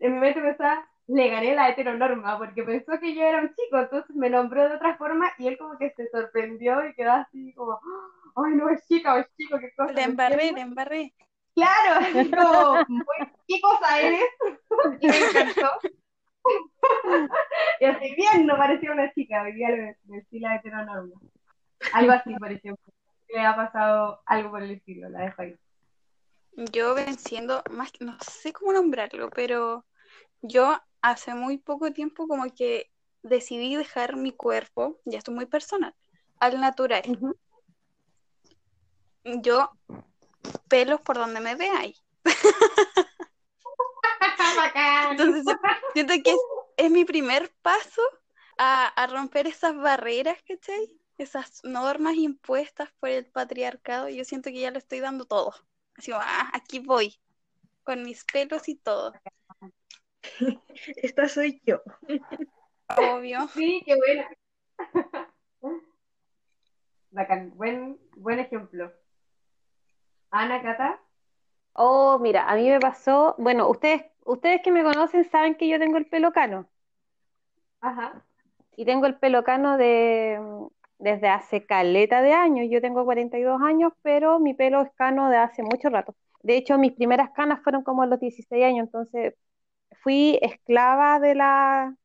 [0.00, 3.48] En mi mente me estaba le gané la heteronorma porque pensó que yo era un
[3.48, 7.12] chico, entonces me nombró de otra forma y él como que se sorprendió y quedó
[7.12, 7.80] así como,
[8.36, 9.92] ay, no es chica, es chico, qué cosa.
[9.92, 11.14] Le embarré, le embarré.
[11.54, 12.00] Claro,
[12.86, 13.06] como,
[13.48, 14.22] ¿qué cosa eres?
[15.00, 15.70] y me encantó.
[17.80, 21.20] y así bien, no parecía una chica, hoy día le decía la heteronorma.
[21.92, 22.92] Algo así, por ejemplo.
[23.30, 25.56] Le ha pasado algo por el estilo, la dejo ahí.
[26.72, 29.84] Yo venciendo, más no sé cómo nombrarlo, pero
[30.42, 32.90] yo hace muy poco tiempo como que
[33.22, 35.94] decidí dejar mi cuerpo, ya esto es muy personal,
[36.38, 37.02] al natural.
[39.24, 39.70] Yo
[40.68, 42.02] pelos por donde me veáis.
[45.10, 45.44] Entonces
[45.92, 46.34] siento que
[46.76, 48.02] es, mi primer paso
[48.56, 50.98] a, romper esas barreras, ¿cachai?
[51.18, 54.08] Esas normas impuestas por el patriarcado.
[54.08, 55.54] Yo siento que ya lo estoy dando todo.
[55.96, 57.20] Así, ah, aquí voy,
[57.84, 59.12] con mis pelos y todo.
[60.96, 61.80] Esta soy yo.
[62.96, 63.48] Obvio.
[63.48, 64.28] Sí, qué buena.
[67.10, 68.92] Bacán, buen, buen ejemplo.
[70.30, 71.00] Ana Cata.
[71.72, 75.78] Oh, mira, a mí me pasó, bueno, ustedes, ustedes que me conocen saben que yo
[75.78, 76.68] tengo el pelo cano.
[77.80, 78.24] Ajá.
[78.76, 80.38] y tengo el pelo cano de,
[80.98, 82.68] desde hace caleta de años.
[82.70, 86.14] Yo tengo 42 años, pero mi pelo es cano de hace mucho rato.
[86.42, 89.34] De hecho, mis primeras canas fueron como a los 16 años, entonces
[90.02, 91.96] fui esclava de la,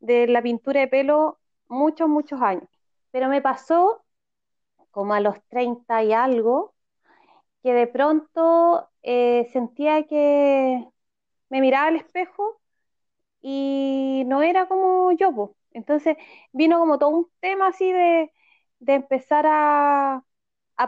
[0.00, 2.68] de la pintura de pelo muchos, muchos años.
[3.12, 4.04] Pero me pasó
[4.90, 6.74] como a los 30 y algo,
[7.62, 10.86] que de pronto eh, sentía que
[11.50, 12.60] me miraba al espejo
[13.42, 15.50] y no era como yo, pues.
[15.72, 16.16] Entonces
[16.52, 18.32] vino como todo un tema así de,
[18.86, 20.24] empezar a,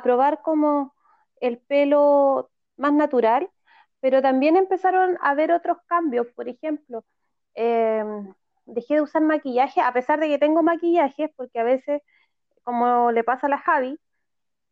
[0.03, 0.95] probar como
[1.41, 3.51] el pelo más natural,
[4.05, 6.27] pero también empezaron a haber otros cambios.
[6.37, 7.07] Por ejemplo,
[7.55, 8.35] em,
[8.67, 12.03] dejé de usar maquillaje, a pesar de que tengo maquillaje, porque a veces,
[12.65, 13.99] como le pasa a la Javi,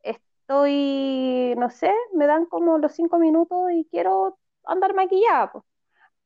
[0.02, 5.52] estoy, no sé, me dan como los cinco minutos y quiero andar maquillada,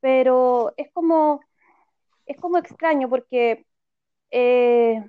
[0.01, 1.41] pero es como,
[2.27, 3.65] es como extraño porque
[4.31, 5.03] eh,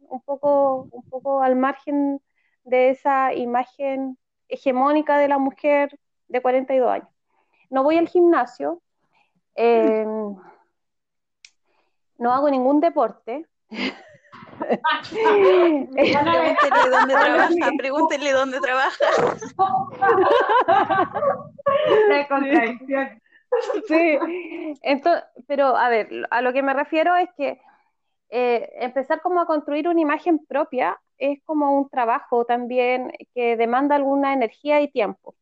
[0.00, 2.20] un, poco, un poco al margen
[2.64, 5.98] de esa imagen hegemónica de la mujer
[6.32, 7.08] de 42 años.
[7.70, 8.82] No voy al gimnasio,
[9.54, 10.04] eh,
[12.18, 13.46] no hago ningún deporte.
[15.10, 19.04] pregúntenle dónde trabaja, pregúntenle dónde trabaja.
[22.08, 23.22] La contradicción.
[23.86, 24.18] Sí,
[24.82, 27.60] entonces, pero a ver, a lo que me refiero es que
[28.30, 33.94] eh, empezar como a construir una imagen propia es como un trabajo también que demanda
[33.94, 35.34] alguna energía y tiempo.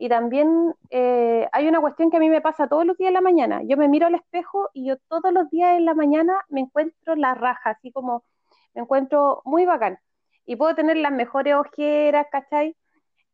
[0.00, 3.14] Y también eh, hay una cuestión que a mí me pasa todos los días en
[3.14, 3.60] la mañana.
[3.64, 7.16] Yo me miro al espejo y yo todos los días en la mañana me encuentro
[7.16, 8.24] la raja, así como
[8.72, 9.98] me encuentro muy bacán.
[10.46, 12.74] Y puedo tener las mejores ojeras, ¿cachai?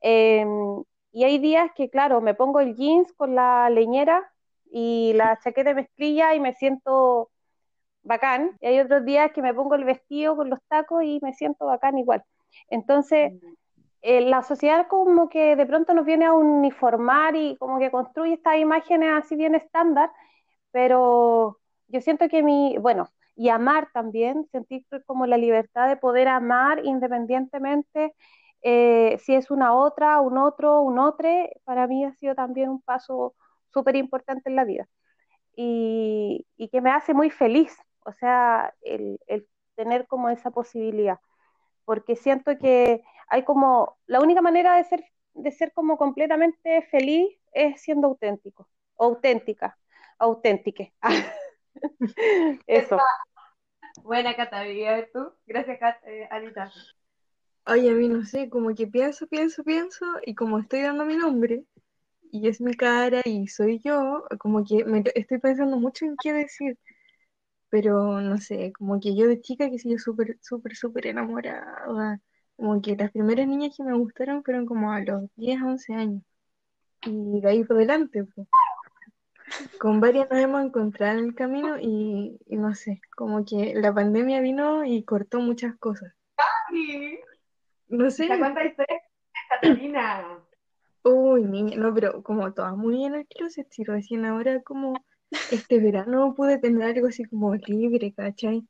[0.01, 4.29] Em, y hay días que, claro, me pongo el jeans con la leñera
[4.73, 7.31] y la chaqueta de mezclilla y me siento
[8.03, 11.33] bacán, y hay otros días que me pongo el vestido con los tacos y me
[11.35, 12.25] siento bacán igual.
[12.71, 13.33] Entonces,
[14.07, 18.35] eh, la sociedad como que de pronto nos viene a uniformar y como que construye
[18.35, 20.11] estas imágenes así bien estándar,
[20.73, 26.29] pero yo siento que mi, bueno, y amar también, sentir como la libertad de poder
[26.29, 28.15] amar independientemente
[28.63, 31.29] eh, si es una otra, un otro, un otro,
[31.65, 33.35] para mí ha sido también un paso
[33.73, 34.89] súper importante en la vida.
[35.57, 37.77] Y, y, que me hace muy feliz
[38.07, 39.19] o sea, el,
[39.75, 41.19] tener como esa posibilidad,
[41.87, 47.35] porque siento que hay como, la única manera de ser, de ser como completamente feliz
[47.53, 48.69] es siendo auténtico,
[48.99, 49.79] auténtica,
[50.19, 50.85] auténtica.
[52.67, 52.99] Eso.
[54.03, 54.63] Buena Cata,
[55.13, 55.33] tú?
[55.47, 56.71] Gracias, eh, Anita.
[57.67, 61.17] Oye, a mí no sé, como que pienso, pienso, pienso, y como estoy dando mi
[61.17, 61.65] nombre,
[62.31, 66.33] y es mi cara, y soy yo, como que me estoy pensando mucho en qué
[66.33, 66.79] decir
[67.79, 72.19] pero no sé, como que yo de chica que sí, súper, súper, súper enamorada,
[72.57, 76.23] como que las primeras niñas que me gustaron fueron como a los 10, 11 años,
[77.03, 78.49] y de ahí por delante, pues.
[79.79, 84.41] Con varias nos hemos encontrado en el camino y, no sé, como que la pandemia
[84.41, 86.15] vino y cortó muchas cosas.
[87.89, 88.27] No sé.
[88.27, 89.03] ¿Cuánta historia
[89.51, 90.39] Catalina?
[91.03, 94.95] Uy, niña, no, pero como todas muy en el closet, si recién ahora como
[95.51, 98.67] este verano pude tener algo así como libre, ¿cachai?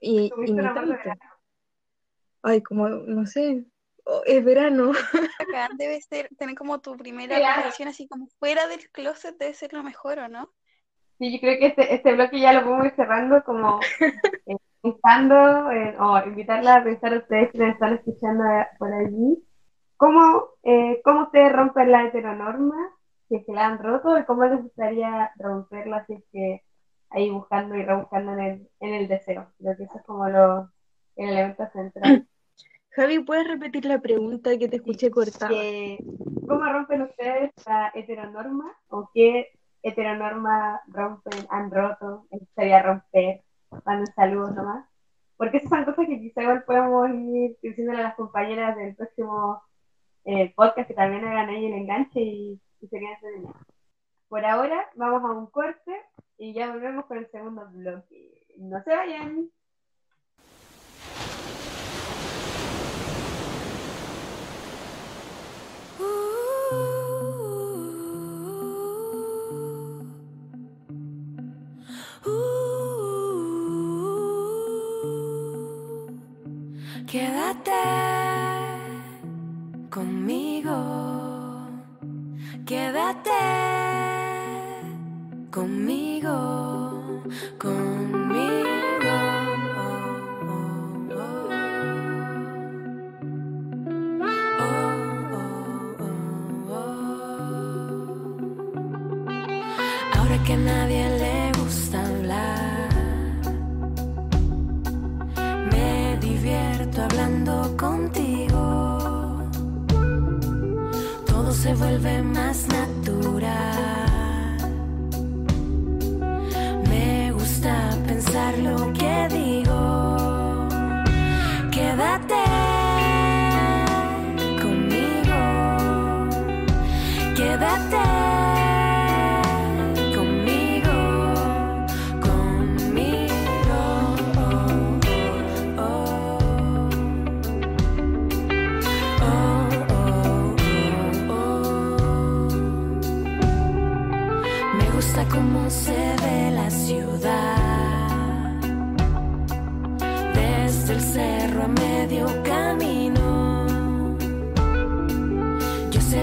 [0.00, 0.96] Y, y ni tanto.
[2.42, 3.64] Ay, como, no sé,
[4.26, 4.92] es verano.
[5.38, 9.72] Acá debe ser, tener como tu primera relación así como fuera del closet debe ser
[9.72, 10.52] lo mejor, ¿o no?
[11.18, 13.80] Sí, yo creo que este, este bloque ya lo podemos ir cerrando como
[14.46, 18.44] eh, pensando eh, o invitarla a pensar a ustedes que nos están escuchando
[18.78, 19.42] por allí.
[19.96, 22.93] ¿Cómo, eh, ¿Cómo ustedes rompen la heteronorma
[23.28, 26.62] si es que la han roto y cómo les gustaría romperla si es que
[27.10, 29.52] ahí buscando y rebuscando en el, en el deseo.
[29.58, 30.70] Creo que eso es como lo,
[31.16, 32.26] el elemento central.
[32.90, 35.50] Javi, ¿puedes repetir la pregunta que te escuché cortada?
[36.46, 39.48] ¿Cómo rompen ustedes la heteronorma o qué
[39.82, 43.42] heteronorma rompen, han roto, les gustaría romper?
[43.84, 44.86] Manden saludos nomás.
[45.36, 49.60] Porque esas son cosas que quizá igual podemos ir diciéndole a las compañeras del próximo
[50.24, 52.60] eh, podcast que también hagan ahí el enganche y
[54.28, 56.02] por ahora vamos a un corte
[56.38, 58.46] y ya volvemos con el segundo bloque.
[58.58, 59.50] No se vayan.
[77.06, 77.70] Quédate
[79.88, 81.13] conmigo.
[82.66, 83.30] Quédate
[85.50, 86.63] conmigo.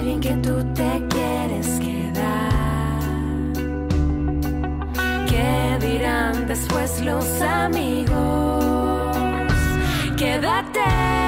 [0.03, 3.01] Bien que tú te quieres quedar.
[5.29, 9.15] ¿Qué dirán después los amigos?
[10.17, 11.20] Quédate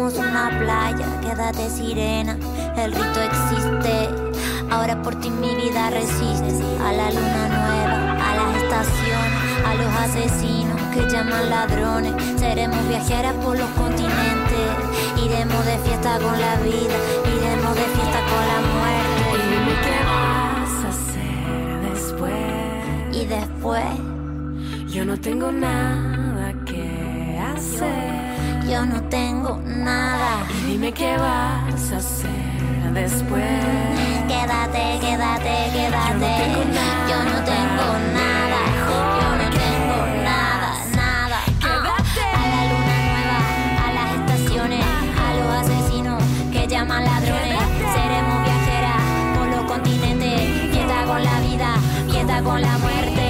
[0.00, 2.36] imaginemos una playa, quédate sirena,
[2.76, 4.08] el rito existe,
[4.70, 9.94] ahora por ti mi vida resiste, a la luna nueva, a las estaciones, a los
[9.96, 14.70] asesinos que llaman ladrones, seremos viajeras por los continentes,
[15.22, 16.96] iremos de fiesta con la vida,
[17.36, 23.12] iremos de fiesta con la Y muerte, dime qué vas a hacer después.
[23.12, 26.19] y después Yo no tengo nada.
[28.70, 30.46] Yo no tengo nada.
[30.62, 33.42] Y dime qué vas a hacer después.
[34.28, 36.32] Quédate, quédate, quédate.
[37.10, 38.60] Yo no tengo nada.
[39.20, 41.38] Yo no tengo nada, nada.
[41.58, 42.26] Quédate.
[42.40, 43.40] A la luna nueva,
[43.86, 44.84] a las estaciones,
[45.26, 47.58] a los asesinos que llaman ladrones.
[47.94, 49.02] Seremos viajeras
[49.36, 50.70] por los continentes.
[50.70, 51.74] Fiesta con la vida,
[52.08, 53.29] fiesta con la muerte.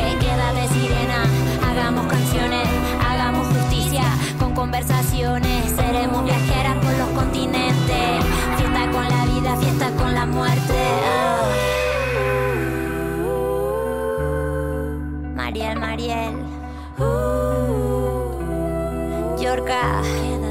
[10.31, 10.75] Muerte.
[11.05, 11.21] Ah.
[15.35, 16.35] Mariel, Mariel.
[19.41, 20.51] Yorka, quédate.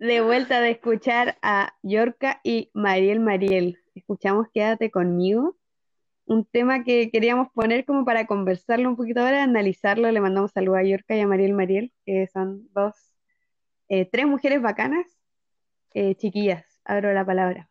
[0.00, 3.78] De vuelta de escuchar a Yorka y Mariel Mariel.
[3.94, 5.56] Escuchamos Quédate conmigo.
[6.26, 10.10] Un tema que queríamos poner como para conversarlo un poquito ahora, analizarlo.
[10.10, 13.13] Le mandamos saludos a Yorka y a Mariel Mariel, que son dos,
[13.88, 15.06] eh, tres mujeres bacanas.
[15.92, 17.68] Eh, chiquillas, abro la palabra.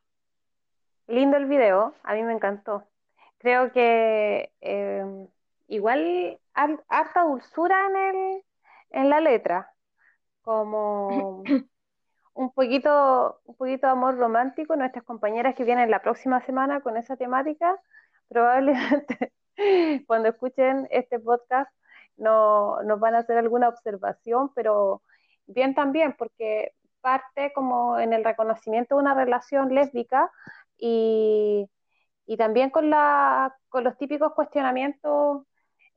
[1.08, 2.86] Lindo el video, a mí me encantó.
[3.40, 5.28] Creo que eh,
[5.68, 8.44] igual har- harta dulzura en el,
[8.92, 9.74] en la letra,
[10.42, 11.44] como
[12.34, 14.76] un poquito, un poquito de amor romántico.
[14.78, 17.78] Nuestras compañeras que vienen la próxima semana con esa temática,
[18.30, 19.34] probablemente
[20.08, 21.70] cuando escuchen este podcast
[22.16, 25.02] no, nos van a hacer alguna observación, pero
[25.48, 30.32] bien también, porque parte como en el reconocimiento de una relación lésbica
[30.78, 31.70] y,
[32.26, 35.44] y también con, la, con los típicos cuestionamientos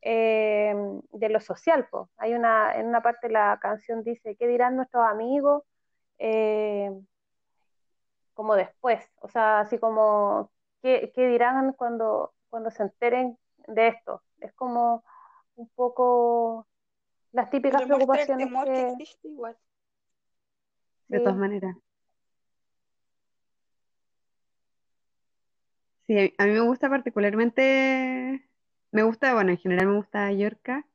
[0.02, 0.74] eh,
[1.12, 1.88] de lo social.
[1.88, 2.10] po.
[2.16, 5.62] Hay una, en una parte de la canción dice, ¿qué dirán nuestros amigos?
[6.18, 6.90] Eh,
[8.34, 10.50] como después, o sea, así como,
[10.82, 14.22] ¿qué, qué dirán cuando, cuando se enteren de esto?
[14.40, 15.02] Es como
[15.56, 16.66] un poco
[17.36, 18.88] las típicas Pero muestra el preocupaciones temor que que...
[19.02, 19.56] existe igual.
[21.08, 21.24] De Sí.
[21.24, 21.76] todas maneras.
[26.06, 28.48] Sí, a mí me gusta particularmente,
[28.92, 30.86] me gusta, bueno, en general me gusta Yorka.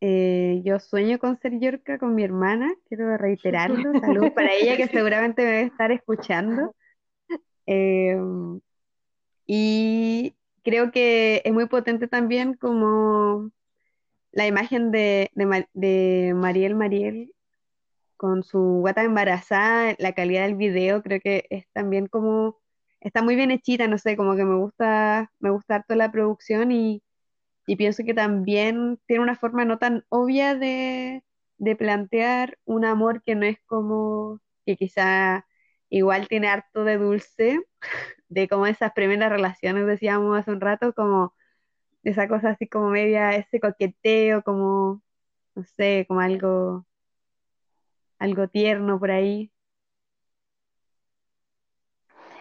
[0.00, 3.76] Eh, yo sueño con ser Yorka con mi hermana, quiero reiterarlo.
[4.00, 6.74] Saludos para ella que seguramente me debe estar escuchando.
[7.66, 8.18] Eh,
[9.46, 13.50] y creo que es muy potente también como
[14.34, 17.34] la imagen de, de, de Mariel Mariel
[18.16, 22.60] con su guata embarazada, la calidad del video creo que es también como,
[23.00, 26.72] está muy bien hechita, no sé, como que me gusta, me gusta harto la producción
[26.72, 27.02] y,
[27.66, 31.24] y pienso que también tiene una forma no tan obvia de,
[31.58, 35.46] de plantear un amor que no es como, que quizá
[35.90, 37.60] igual tiene harto de dulce,
[38.28, 41.34] de como esas primeras relaciones, decíamos hace un rato, como
[42.04, 45.02] esa cosa así como media, ese coqueteo, como,
[45.54, 46.86] no sé, como algo
[48.18, 49.52] algo tierno por ahí.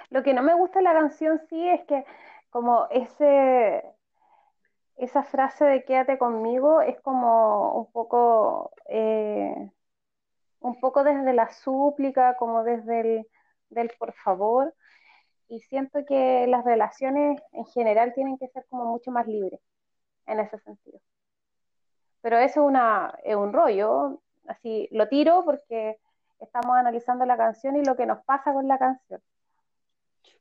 [0.09, 2.05] Lo que no me gusta de la canción sí es que
[2.49, 3.83] como ese,
[4.97, 9.71] esa frase de quédate conmigo es como un poco, eh,
[10.59, 13.27] un poco desde la súplica, como desde el
[13.69, 14.73] del por favor.
[15.53, 19.59] Y siento que las relaciones en general tienen que ser como mucho más libres
[20.25, 20.99] en ese sentido.
[22.21, 25.99] Pero eso es, una, es un rollo, así lo tiro porque
[26.39, 29.21] estamos analizando la canción y lo que nos pasa con la canción.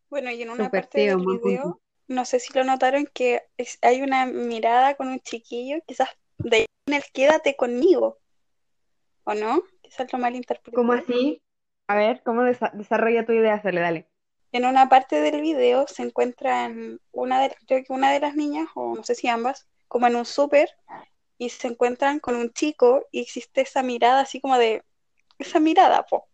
[0.08, 3.42] Bueno, y en una parte del video, no sé si lo notaron, que
[3.82, 6.08] hay una mirada con un chiquillo, quizás
[6.38, 8.16] de en el quédate conmigo,
[9.24, 9.62] ¿o no?
[9.82, 10.74] Quizás lo malinterpreté.
[10.74, 11.42] ¿Cómo así?
[11.86, 13.60] A ver, ¿cómo desarrolla tu idea?
[13.62, 14.11] Dale, dale.
[14.52, 18.68] En una parte del video se encuentran una de, creo que una de las niñas,
[18.74, 20.68] o no sé si ambas, como en un súper,
[21.38, 24.84] y se encuentran con un chico y existe esa mirada así como de,
[25.38, 26.28] esa mirada, po.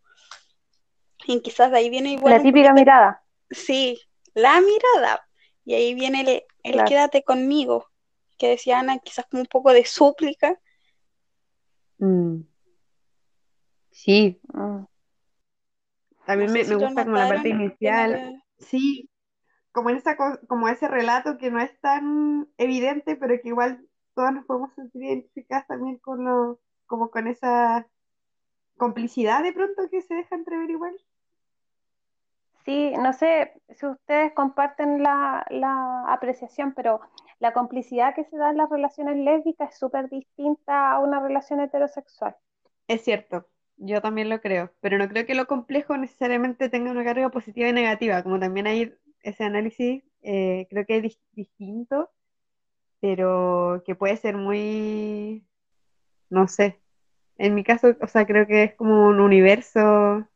[1.27, 2.35] Y quizás de ahí viene igual.
[2.35, 3.23] La típica mirada.
[3.51, 4.01] Sí,
[4.35, 5.27] la mirada.
[5.65, 7.89] Y ahí viene el, quédate conmigo,
[8.37, 10.59] que decía Ana, quizás como un poco de súplica.
[11.99, 12.41] Mm.
[13.91, 14.41] Sí.
[16.29, 18.45] También me, gusta como la parte inicial.
[18.59, 19.09] Sí,
[19.73, 20.15] como, esa,
[20.47, 23.83] como ese relato que no es tan evidente, pero que igual
[24.15, 27.89] todas nos podemos sentir identificadas también con lo, como con esa
[28.77, 30.95] complicidad de pronto que se deja entrever igual.
[32.67, 37.01] Sí, no sé si ustedes comparten la, la apreciación, pero
[37.39, 41.61] la complicidad que se da en las relaciones lésbicas es súper distinta a una relación
[41.61, 42.37] heterosexual.
[42.87, 43.47] Es cierto,
[43.79, 47.69] yo también lo creo, pero no creo que lo complejo necesariamente tenga una carga positiva
[47.69, 52.11] y negativa, como también hay ese análisis, eh, creo que es distinto,
[53.01, 55.47] pero que puede ser muy,
[56.31, 56.81] no sé,
[57.39, 60.27] en mi caso, o sea, creo que es como un universo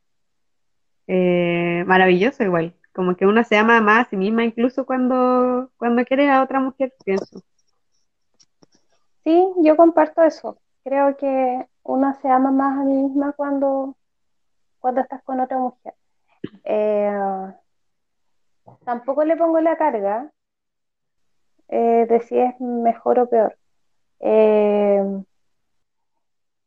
[1.09, 6.05] eh, maravilloso igual, como que uno se ama más a sí misma incluso cuando, cuando
[6.05, 7.43] quiere a otra mujer, pienso.
[9.25, 10.59] Sí, yo comparto eso.
[10.85, 13.97] Creo que una se ama más a mí misma cuando,
[14.81, 15.95] cuando estás con otra mujer.
[16.65, 17.53] Eh,
[18.85, 20.31] tampoco le pongo la carga
[21.69, 23.57] eh, de si es mejor o peor.
[24.21, 25.23] Eh,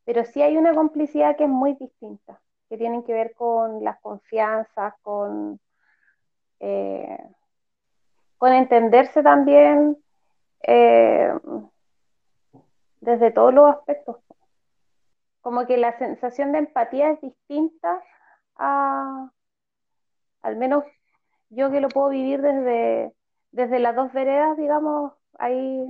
[0.06, 2.40] pero sí hay una complicidad que es muy distinta,
[2.70, 5.60] que tienen que ver con las confianzas, con,
[8.38, 9.98] con entenderse también
[13.06, 14.18] desde todos los aspectos
[15.46, 18.02] como que la sensación de empatía es distinta
[18.56, 19.30] a,
[20.42, 20.86] al menos
[21.50, 23.14] yo que lo puedo vivir desde,
[23.52, 25.86] desde las dos veredas, digamos, ahí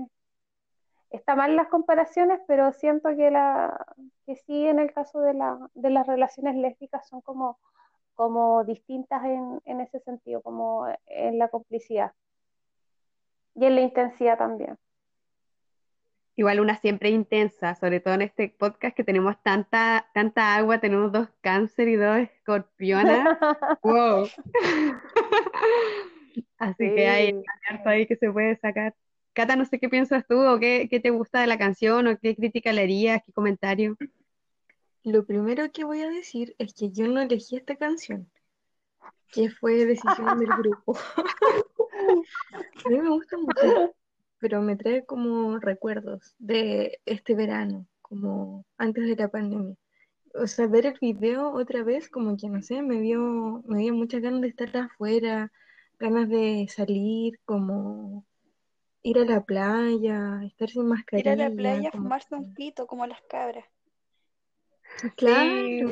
[1.10, 3.86] está mal las comparaciones, pero siento que, la,
[4.26, 7.58] que sí en el caso de, la, de las relaciones lésbicas son como,
[8.14, 12.12] como distintas en, en ese sentido, como en la complicidad
[13.56, 14.78] y en la intensidad también.
[16.38, 21.12] Igual una siempre intensa, sobre todo en este podcast que tenemos tanta, tanta agua, tenemos
[21.14, 23.38] dos cáncer y dos escorpionas.
[23.84, 24.28] wow.
[26.58, 28.94] Así que hay harto ahí que se puede sacar.
[29.32, 32.18] Cata, no sé qué piensas tú o qué, qué te gusta de la canción o
[32.20, 33.96] qué crítica le harías, qué comentario.
[35.04, 38.30] Lo primero que voy a decir es que yo no elegí esta canción,
[39.32, 40.98] que fue decisión del grupo.
[42.86, 43.96] a mí me gusta mucho
[44.46, 49.76] pero me trae como recuerdos de este verano, como antes de la pandemia.
[50.36, 53.96] O sea, ver el video otra vez, como que no sé, me dio, me dio
[53.96, 55.52] muchas ganas de estar afuera,
[55.98, 58.24] ganas de salir, como
[59.02, 61.34] ir a la playa, estar sin mascarilla.
[61.34, 63.66] Ir a la playa, fumarse un pito como las cabras.
[65.18, 65.92] Claro.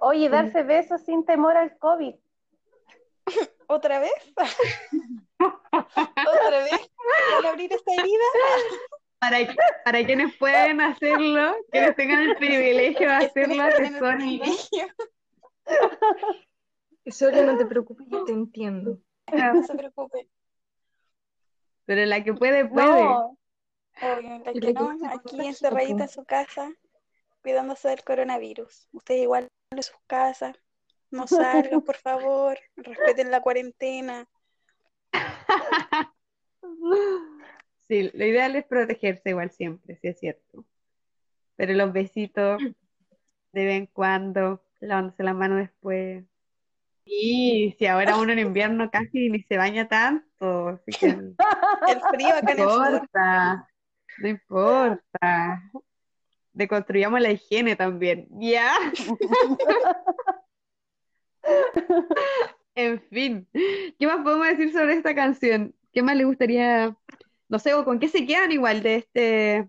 [0.00, 2.16] Oye, darse besos sin temor al COVID.
[3.68, 4.10] ¿Otra vez?
[5.38, 6.90] ¿Otra vez?
[7.36, 8.24] ¿Para abrir esta herida?
[9.18, 9.38] Para,
[9.84, 14.20] para quienes pueden hacerlo, quienes tengan el privilegio de hacerlo, que son...
[17.10, 18.98] Solo no te preocupes, yo te entiendo.
[19.32, 20.28] No se preocupe.
[21.86, 22.86] Pero la que puede, puede.
[22.86, 23.38] No.
[24.00, 26.70] Obvio, la que no, aquí encerradita en su casa,
[27.42, 28.88] cuidándose del coronavirus.
[28.92, 30.56] Ustedes igual en sus casas,
[31.10, 34.28] no salgan, por favor, respeten la cuarentena.
[37.88, 40.66] Sí, lo ideal es protegerse igual siempre, sí es cierto.
[41.56, 42.60] Pero los besitos
[43.52, 46.24] de vez en cuando, lavándose la mano después.
[47.04, 51.06] Y si ahora uno en invierno casi ni se baña tanto, así que
[51.88, 53.68] el frío acá no importa,
[54.18, 55.62] no importa.
[56.52, 58.74] Deconstruyamos la higiene también, ¿ya?
[62.78, 63.48] En fin,
[63.98, 65.74] ¿qué más podemos decir sobre esta canción?
[65.92, 66.96] ¿Qué más le gustaría,
[67.48, 69.68] no sé, con qué se quedan igual de este,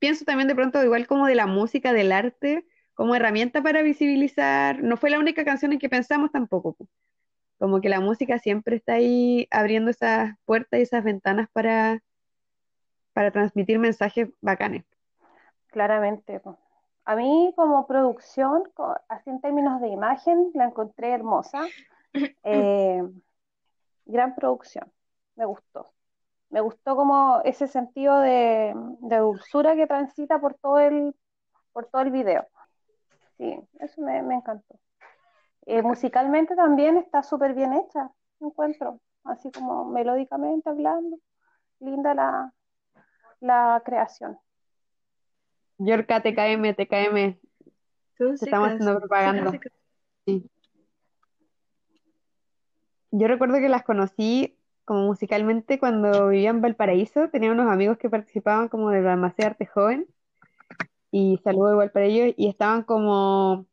[0.00, 4.82] pienso también de pronto igual como de la música, del arte, como herramienta para visibilizar,
[4.82, 6.88] no fue la única canción en que pensamos tampoco, po.
[7.58, 12.02] como que la música siempre está ahí abriendo esas puertas y esas ventanas para,
[13.12, 14.82] para transmitir mensajes bacanes.
[15.68, 16.40] Claramente.
[16.40, 16.58] po.
[17.04, 18.62] A mí como producción,
[19.08, 21.66] así en términos de imagen, la encontré hermosa.
[22.44, 23.02] Eh,
[24.04, 24.92] gran producción,
[25.36, 25.94] me gustó.
[26.50, 31.16] Me gustó como ese sentido de, de dulzura que transita por todo el,
[31.72, 32.46] por todo el video.
[33.38, 34.78] Sí, eso me, me encantó.
[35.64, 41.16] Eh, musicalmente también está súper bien hecha, encuentro, así como melódicamente hablando.
[41.80, 42.52] Linda la,
[43.40, 44.38] la creación.
[45.84, 47.36] Yorka, TKM, TKM,
[48.40, 49.52] estamos haciendo propaganda.
[50.24, 50.48] Sí.
[53.10, 57.28] Yo recuerdo que las conocí como musicalmente cuando vivía en Valparaíso.
[57.30, 60.06] Tenía unos amigos que participaban como del Balmaceda Arte Joven
[61.10, 63.66] y saludo igual para ellos y estaban como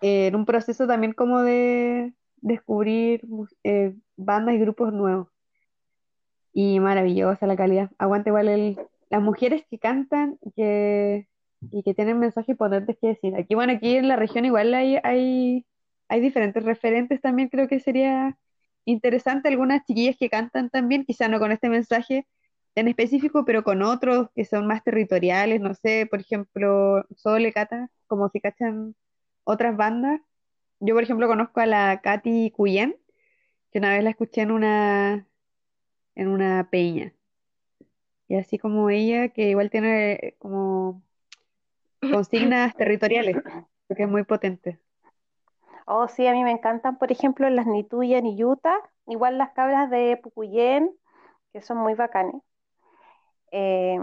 [0.00, 3.22] eh, en un proceso también como de descubrir
[3.64, 5.28] eh, bandas y grupos nuevos.
[6.52, 7.90] Y maravillosa la calidad.
[7.98, 8.78] Aguante igual el,
[9.10, 11.28] las mujeres que cantan que,
[11.70, 13.34] y que tienen mensajes potentes que decir.
[13.36, 15.66] Aquí, bueno, aquí en la región igual hay, hay,
[16.08, 18.36] hay diferentes referentes también, creo que sería
[18.84, 22.26] interesante algunas chiquillas que cantan también, quizá no con este mensaje
[22.74, 27.90] en específico, pero con otros que son más territoriales, no sé, por ejemplo, Sole Cata,
[28.06, 28.94] como si cachan
[29.44, 30.20] otras bandas.
[30.80, 32.96] Yo, por ejemplo, conozco a la Katy Cuyen,
[33.72, 35.26] que una vez la escuché en una,
[36.14, 37.14] en una peña.
[38.28, 41.02] Y así como ella, que igual tiene como
[42.00, 43.36] consignas territoriales,
[43.86, 44.78] porque es muy potente.
[45.86, 49.88] Oh, sí, a mí me encantan, por ejemplo, las Nituya y Utah, igual las cabras
[49.90, 50.94] de Pucuyén,
[51.52, 52.42] que son muy bacanes.
[53.50, 53.98] Eh,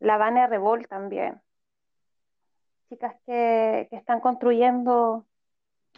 [0.00, 1.40] la Vane Revolt también.
[2.88, 5.26] Chicas que, que están construyendo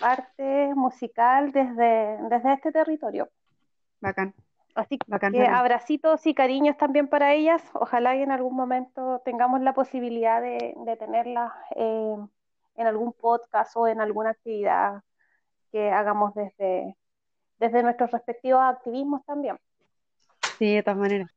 [0.00, 3.30] arte musical desde, desde este territorio.
[4.00, 4.34] Bacán,
[4.76, 5.32] Así bacán.
[5.32, 7.62] que abracitos y cariños también para ellas.
[7.72, 12.16] Ojalá que en algún momento tengamos la posibilidad de, de tenerlas eh,
[12.76, 15.02] en algún podcast o en alguna actividad
[15.72, 16.94] que hagamos desde,
[17.58, 19.56] desde nuestros respectivos activismos también.
[20.58, 21.30] Sí, de todas maneras.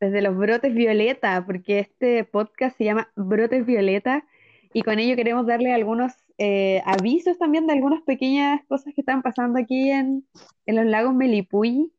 [0.00, 4.24] Desde los brotes violeta, porque este podcast se llama Brotes Violeta
[4.72, 9.22] y con ello queremos darle algunos eh, avisos también de algunas pequeñas cosas que están
[9.22, 10.26] pasando aquí en,
[10.66, 11.92] en los lagos Melipulli.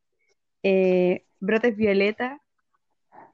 [0.63, 2.41] Eh, Brotes Violeta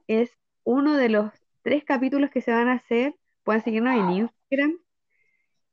[0.06, 0.30] es
[0.64, 3.14] uno de los tres capítulos que se van a hacer.
[3.44, 4.78] Pueden seguirnos en Instagram.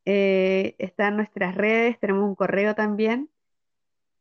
[0.06, 3.30] Eh, está en nuestras redes, tenemos un correo también.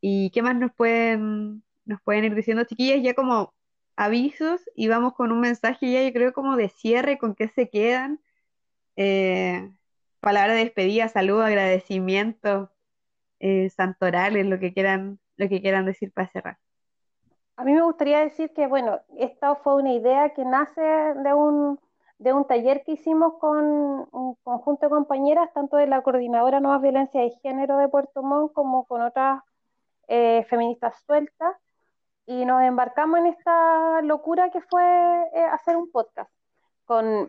[0.01, 3.03] ¿Y qué más nos pueden, nos pueden ir diciendo, chiquillas?
[3.03, 3.55] Ya como
[3.97, 7.69] avisos y vamos con un mensaje ya, yo creo, como de cierre, con qué se
[7.71, 8.21] quedan.
[8.97, 9.71] Eh,
[10.21, 12.73] palabra de despedida, saludo, agradecimiento,
[13.41, 16.59] eh, santorales, lo que quieran, lo que quieran decir para cerrar.
[17.57, 21.81] A mí me gustaría decir que, bueno, esta fue una idea que nace de un,
[22.19, 23.65] de un taller que hicimos con
[24.13, 28.53] un conjunto de compañeras, tanto de la Coordinadora Nuevas Violencia de Género de Puerto Montt
[28.53, 29.43] como con otras
[30.09, 31.57] eh, feministas sueltas,
[32.27, 36.31] y nos embarcamos en esta locura que fue eh, hacer un podcast
[36.85, 37.29] con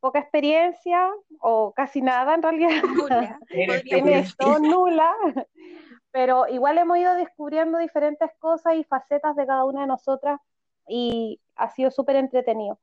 [0.00, 1.08] poca experiencia
[1.40, 5.14] o casi nada en realidad, Nula, en esto, nula,
[6.12, 10.40] pero igual hemos ido descubriendo diferentes cosas y facetas de cada una de nosotras
[10.88, 12.78] y ha sido súper entretenido.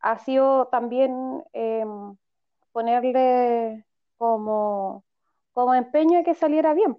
[0.00, 1.84] Ha sido también eh,
[2.72, 3.86] ponerle
[4.16, 5.04] como,
[5.52, 6.96] como empeño a que saliera bien.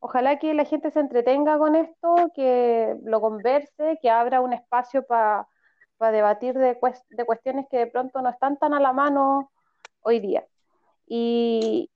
[0.00, 5.04] Ojalá que la gente se entretenga con esto, que lo converse, que abra un espacio
[5.06, 5.48] para
[6.12, 9.50] debatir de, cues- de cuestiones que de pronto no están tan a la mano
[10.02, 10.46] hoy día.
[11.06, 11.90] Y,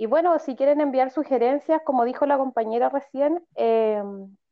[0.00, 4.00] y bueno, si quieren enviar sugerencias, como dijo la compañera recién, eh,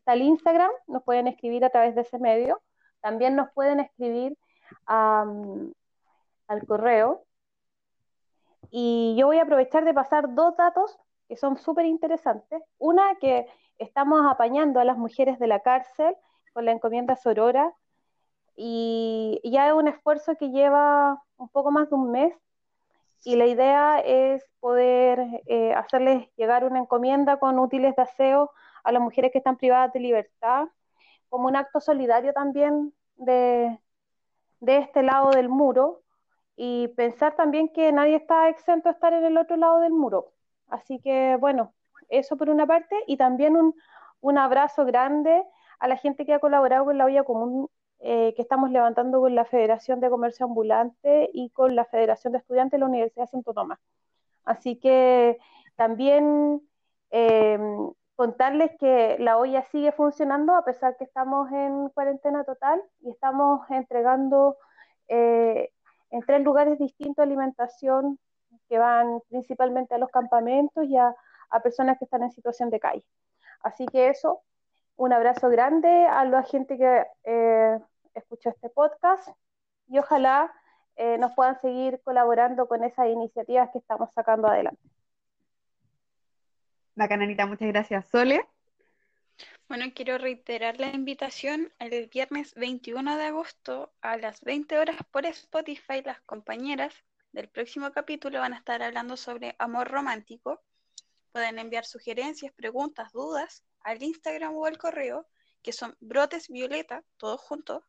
[0.00, 2.60] está el Instagram, nos pueden escribir a través de ese medio.
[3.00, 4.36] También nos pueden escribir
[4.86, 5.72] al
[6.66, 7.22] correo.
[8.70, 12.60] Y yo voy a aprovechar de pasar dos datos que son súper interesantes.
[12.78, 13.46] Una, que
[13.78, 16.16] estamos apañando a las mujeres de la cárcel
[16.54, 17.72] con la encomienda Sorora
[18.56, 22.34] y ya es un esfuerzo que lleva un poco más de un mes
[23.24, 28.50] y la idea es poder eh, hacerles llegar una encomienda con útiles de aseo
[28.84, 30.68] a las mujeres que están privadas de libertad,
[31.28, 33.78] como un acto solidario también de,
[34.60, 36.02] de este lado del muro
[36.56, 40.32] y pensar también que nadie está exento a estar en el otro lado del muro.
[40.68, 41.74] Así que bueno,
[42.08, 43.74] eso por una parte y también un,
[44.20, 45.44] un abrazo grande
[45.78, 47.68] a la gente que ha colaborado con la olla común
[48.00, 52.38] eh, que estamos levantando con la Federación de Comercio Ambulante y con la Federación de
[52.38, 53.78] Estudiantes de la Universidad de Santo Tomás.
[54.44, 55.38] Así que
[55.76, 56.60] también
[57.10, 57.58] eh,
[58.16, 63.60] contarles que la olla sigue funcionando a pesar que estamos en cuarentena total y estamos
[63.70, 64.56] entregando
[65.08, 65.70] eh,
[66.10, 68.18] en tres lugares distintos alimentación
[68.68, 71.14] que van principalmente a los campamentos y a,
[71.62, 73.04] personas que están en situación de calle.
[73.62, 74.42] Así que eso,
[74.96, 77.78] un abrazo grande a la gente que eh,
[78.14, 79.28] escuchó este podcast
[79.88, 80.52] y ojalá
[80.96, 84.80] eh, nos puedan seguir colaborando con esas iniciativas que estamos sacando adelante.
[86.94, 88.08] Bacananita, muchas gracias.
[88.08, 88.40] Sole.
[89.68, 95.26] Bueno, quiero reiterar la invitación el viernes 21 de agosto a las 20 horas por
[95.26, 96.02] Spotify.
[96.02, 96.94] Las compañeras
[97.32, 100.62] del próximo capítulo van a estar hablando sobre amor romántico.
[101.32, 105.26] Pueden enviar sugerencias, preguntas, dudas al Instagram o al correo,
[105.62, 107.84] que son brotesvioleta, todos juntos,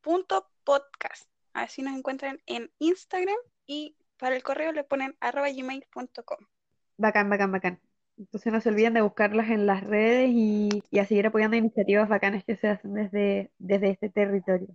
[0.00, 1.30] punto podcast.
[1.52, 6.46] Así nos encuentran en Instagram y para el correo le ponen arroba gmail.com.
[6.96, 7.80] Bacán, bacán, bacán.
[8.18, 12.44] Entonces no se olviden de buscarlas en las redes y, a seguir apoyando iniciativas bacanas
[12.44, 14.68] que se hacen desde, desde este territorio.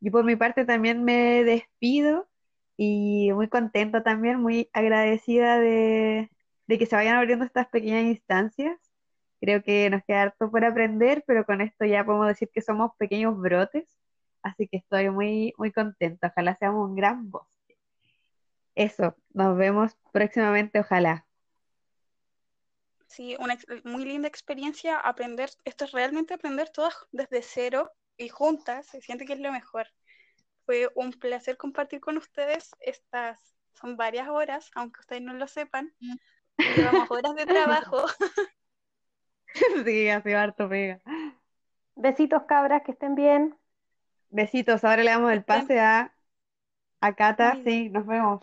[0.00, 2.28] Y por mi parte también me despido
[2.76, 6.30] y muy contenta también, muy agradecida de,
[6.66, 8.78] de que se vayan abriendo estas pequeñas instancias.
[9.40, 12.92] Creo que nos queda harto por aprender, pero con esto ya podemos decir que somos
[12.98, 13.86] pequeños brotes,
[14.42, 16.28] así que estoy muy, muy contenta.
[16.28, 17.78] Ojalá seamos un gran bosque.
[18.74, 21.26] Eso, nos vemos próximamente, ojalá.
[23.08, 28.86] Sí, una muy linda experiencia aprender, esto es realmente aprender todas desde cero y juntas,
[28.86, 29.86] se siente que es lo mejor.
[30.66, 35.94] Fue un placer compartir con ustedes estas, son varias horas, aunque ustedes no lo sepan,
[36.76, 38.04] llevamos horas de trabajo.
[39.84, 41.00] sí, hace harto pega.
[41.96, 43.56] Besitos cabras, que estén bien.
[44.30, 46.14] Besitos, ahora le damos el pase a,
[47.00, 48.42] a Cata, sí, nos vemos.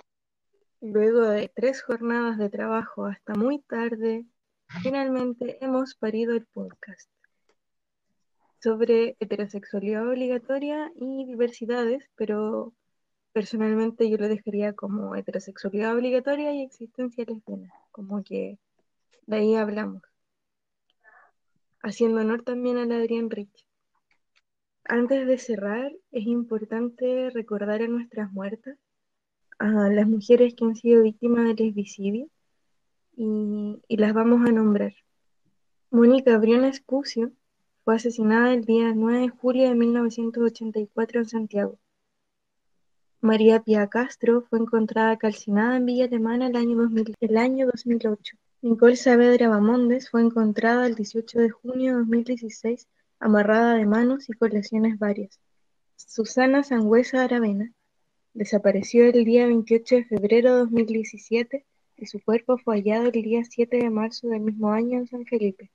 [0.82, 4.26] Luego de tres jornadas de trabajo hasta muy tarde,
[4.82, 7.10] Finalmente hemos parido el podcast
[8.62, 12.74] sobre heterosexualidad obligatoria y diversidades, pero
[13.32, 18.58] personalmente yo lo dejaría como heterosexualidad obligatoria y existencia lesbiana, como que
[19.28, 20.02] de ahí hablamos.
[21.82, 23.66] Haciendo honor también a la Adrián Rich.
[24.84, 28.78] Antes de cerrar, es importante recordar a nuestras muertas,
[29.58, 32.30] a las mujeres que han sido víctimas del lesbicidio,
[33.18, 34.94] y, las vamos a nombrar.
[35.90, 37.32] Mónica Briona Escucio
[37.84, 41.80] fue asesinada el día 9 de julio de 1984 en Santiago.
[43.22, 46.78] María Pia Castro fue encontrada calcinada en Villa Alemana el año,
[47.20, 48.38] el año 2008.
[48.66, 52.88] Nicole Saavedra Bamondes fue encontrada el 18 de junio de 2016
[53.20, 55.40] amarrada de manos y con lesiones varias.
[55.98, 57.72] Susana Sangüesa Aravena
[58.34, 61.64] desapareció el día 28 de febrero de 2017
[61.98, 65.28] y su cuerpo fue hallado el día 7 de marzo del mismo año en San
[65.28, 65.70] Felipe.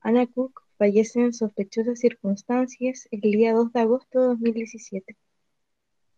[0.00, 5.16] Ana Cook fallece en sospechosas circunstancias el día 2 de agosto de 2017.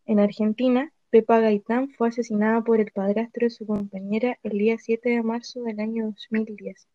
[0.06, 5.08] En Argentina, Pepa Gaitán fue asesinada por el padrastro de su compañera el día 7
[5.08, 6.88] de marzo del año 2010.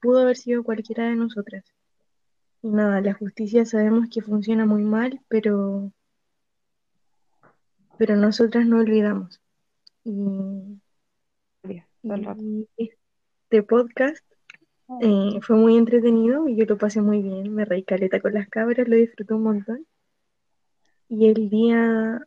[0.00, 1.64] Pudo haber sido cualquiera de nosotras.
[2.62, 5.92] Y nada, la justicia sabemos que funciona muy mal, pero
[7.98, 9.40] pero nosotras no olvidamos.
[10.04, 10.80] Y
[12.76, 14.24] este podcast
[15.00, 17.54] eh, fue muy entretenido y yo lo pasé muy bien.
[17.54, 19.86] Me reí caleta con las cabras, lo disfruté un montón.
[21.08, 22.26] Y el día,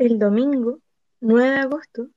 [0.00, 0.78] el domingo,
[1.20, 2.08] 9 de agosto,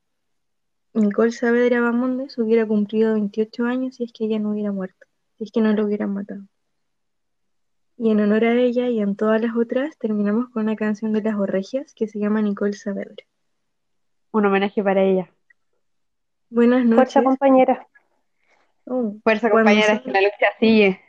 [0.94, 5.06] Nicole Saavedra Bamondes hubiera cumplido 28 años si es que ella no hubiera muerto,
[5.38, 6.44] si es que no lo hubieran matado.
[7.98, 11.24] Y en honor a ella y en todas las otras, terminamos con una canción de
[11.24, 13.26] las Orregias que se llama Nicole Saavedra.
[14.32, 15.30] Un homenaje para ella.
[16.50, 16.96] Buenas noches.
[16.96, 17.88] Fuerza, compañera.
[18.86, 21.02] Oh, Fuerza, compañera, que la lucha sigue.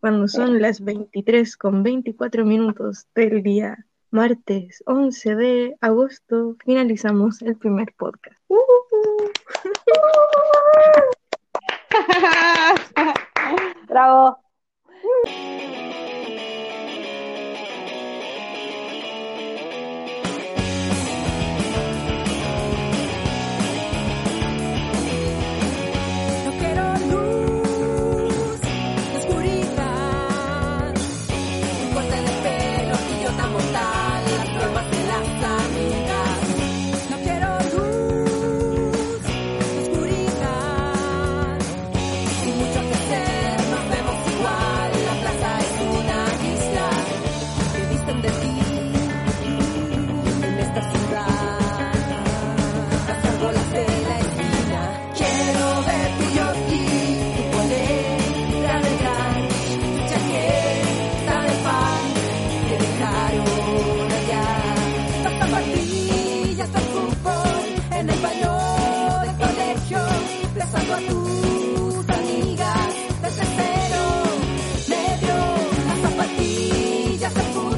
[0.00, 7.56] Cuando son las 23 con 24 minutos del día martes 11 de agosto, finalizamos el
[7.56, 8.38] primer podcast.
[13.88, 14.38] Bravo.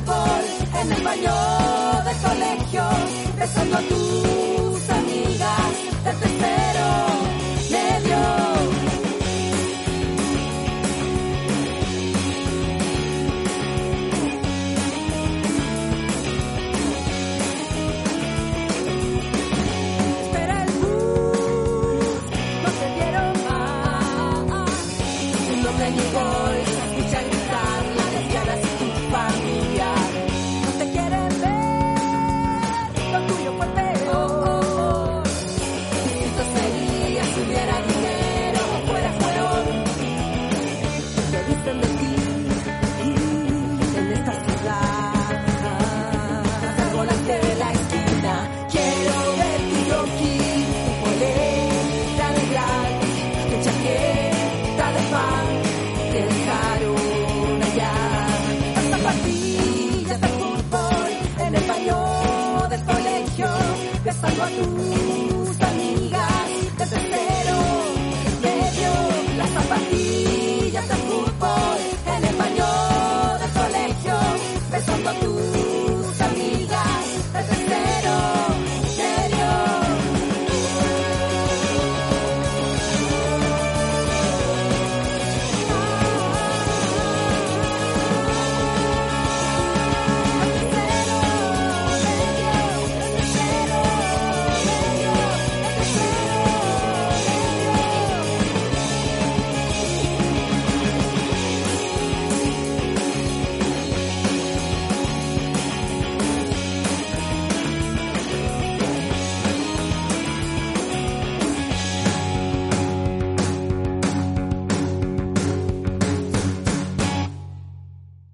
[0.08, 1.34] en el baño
[2.04, 2.82] del colegio,
[3.36, 4.55] besando a tu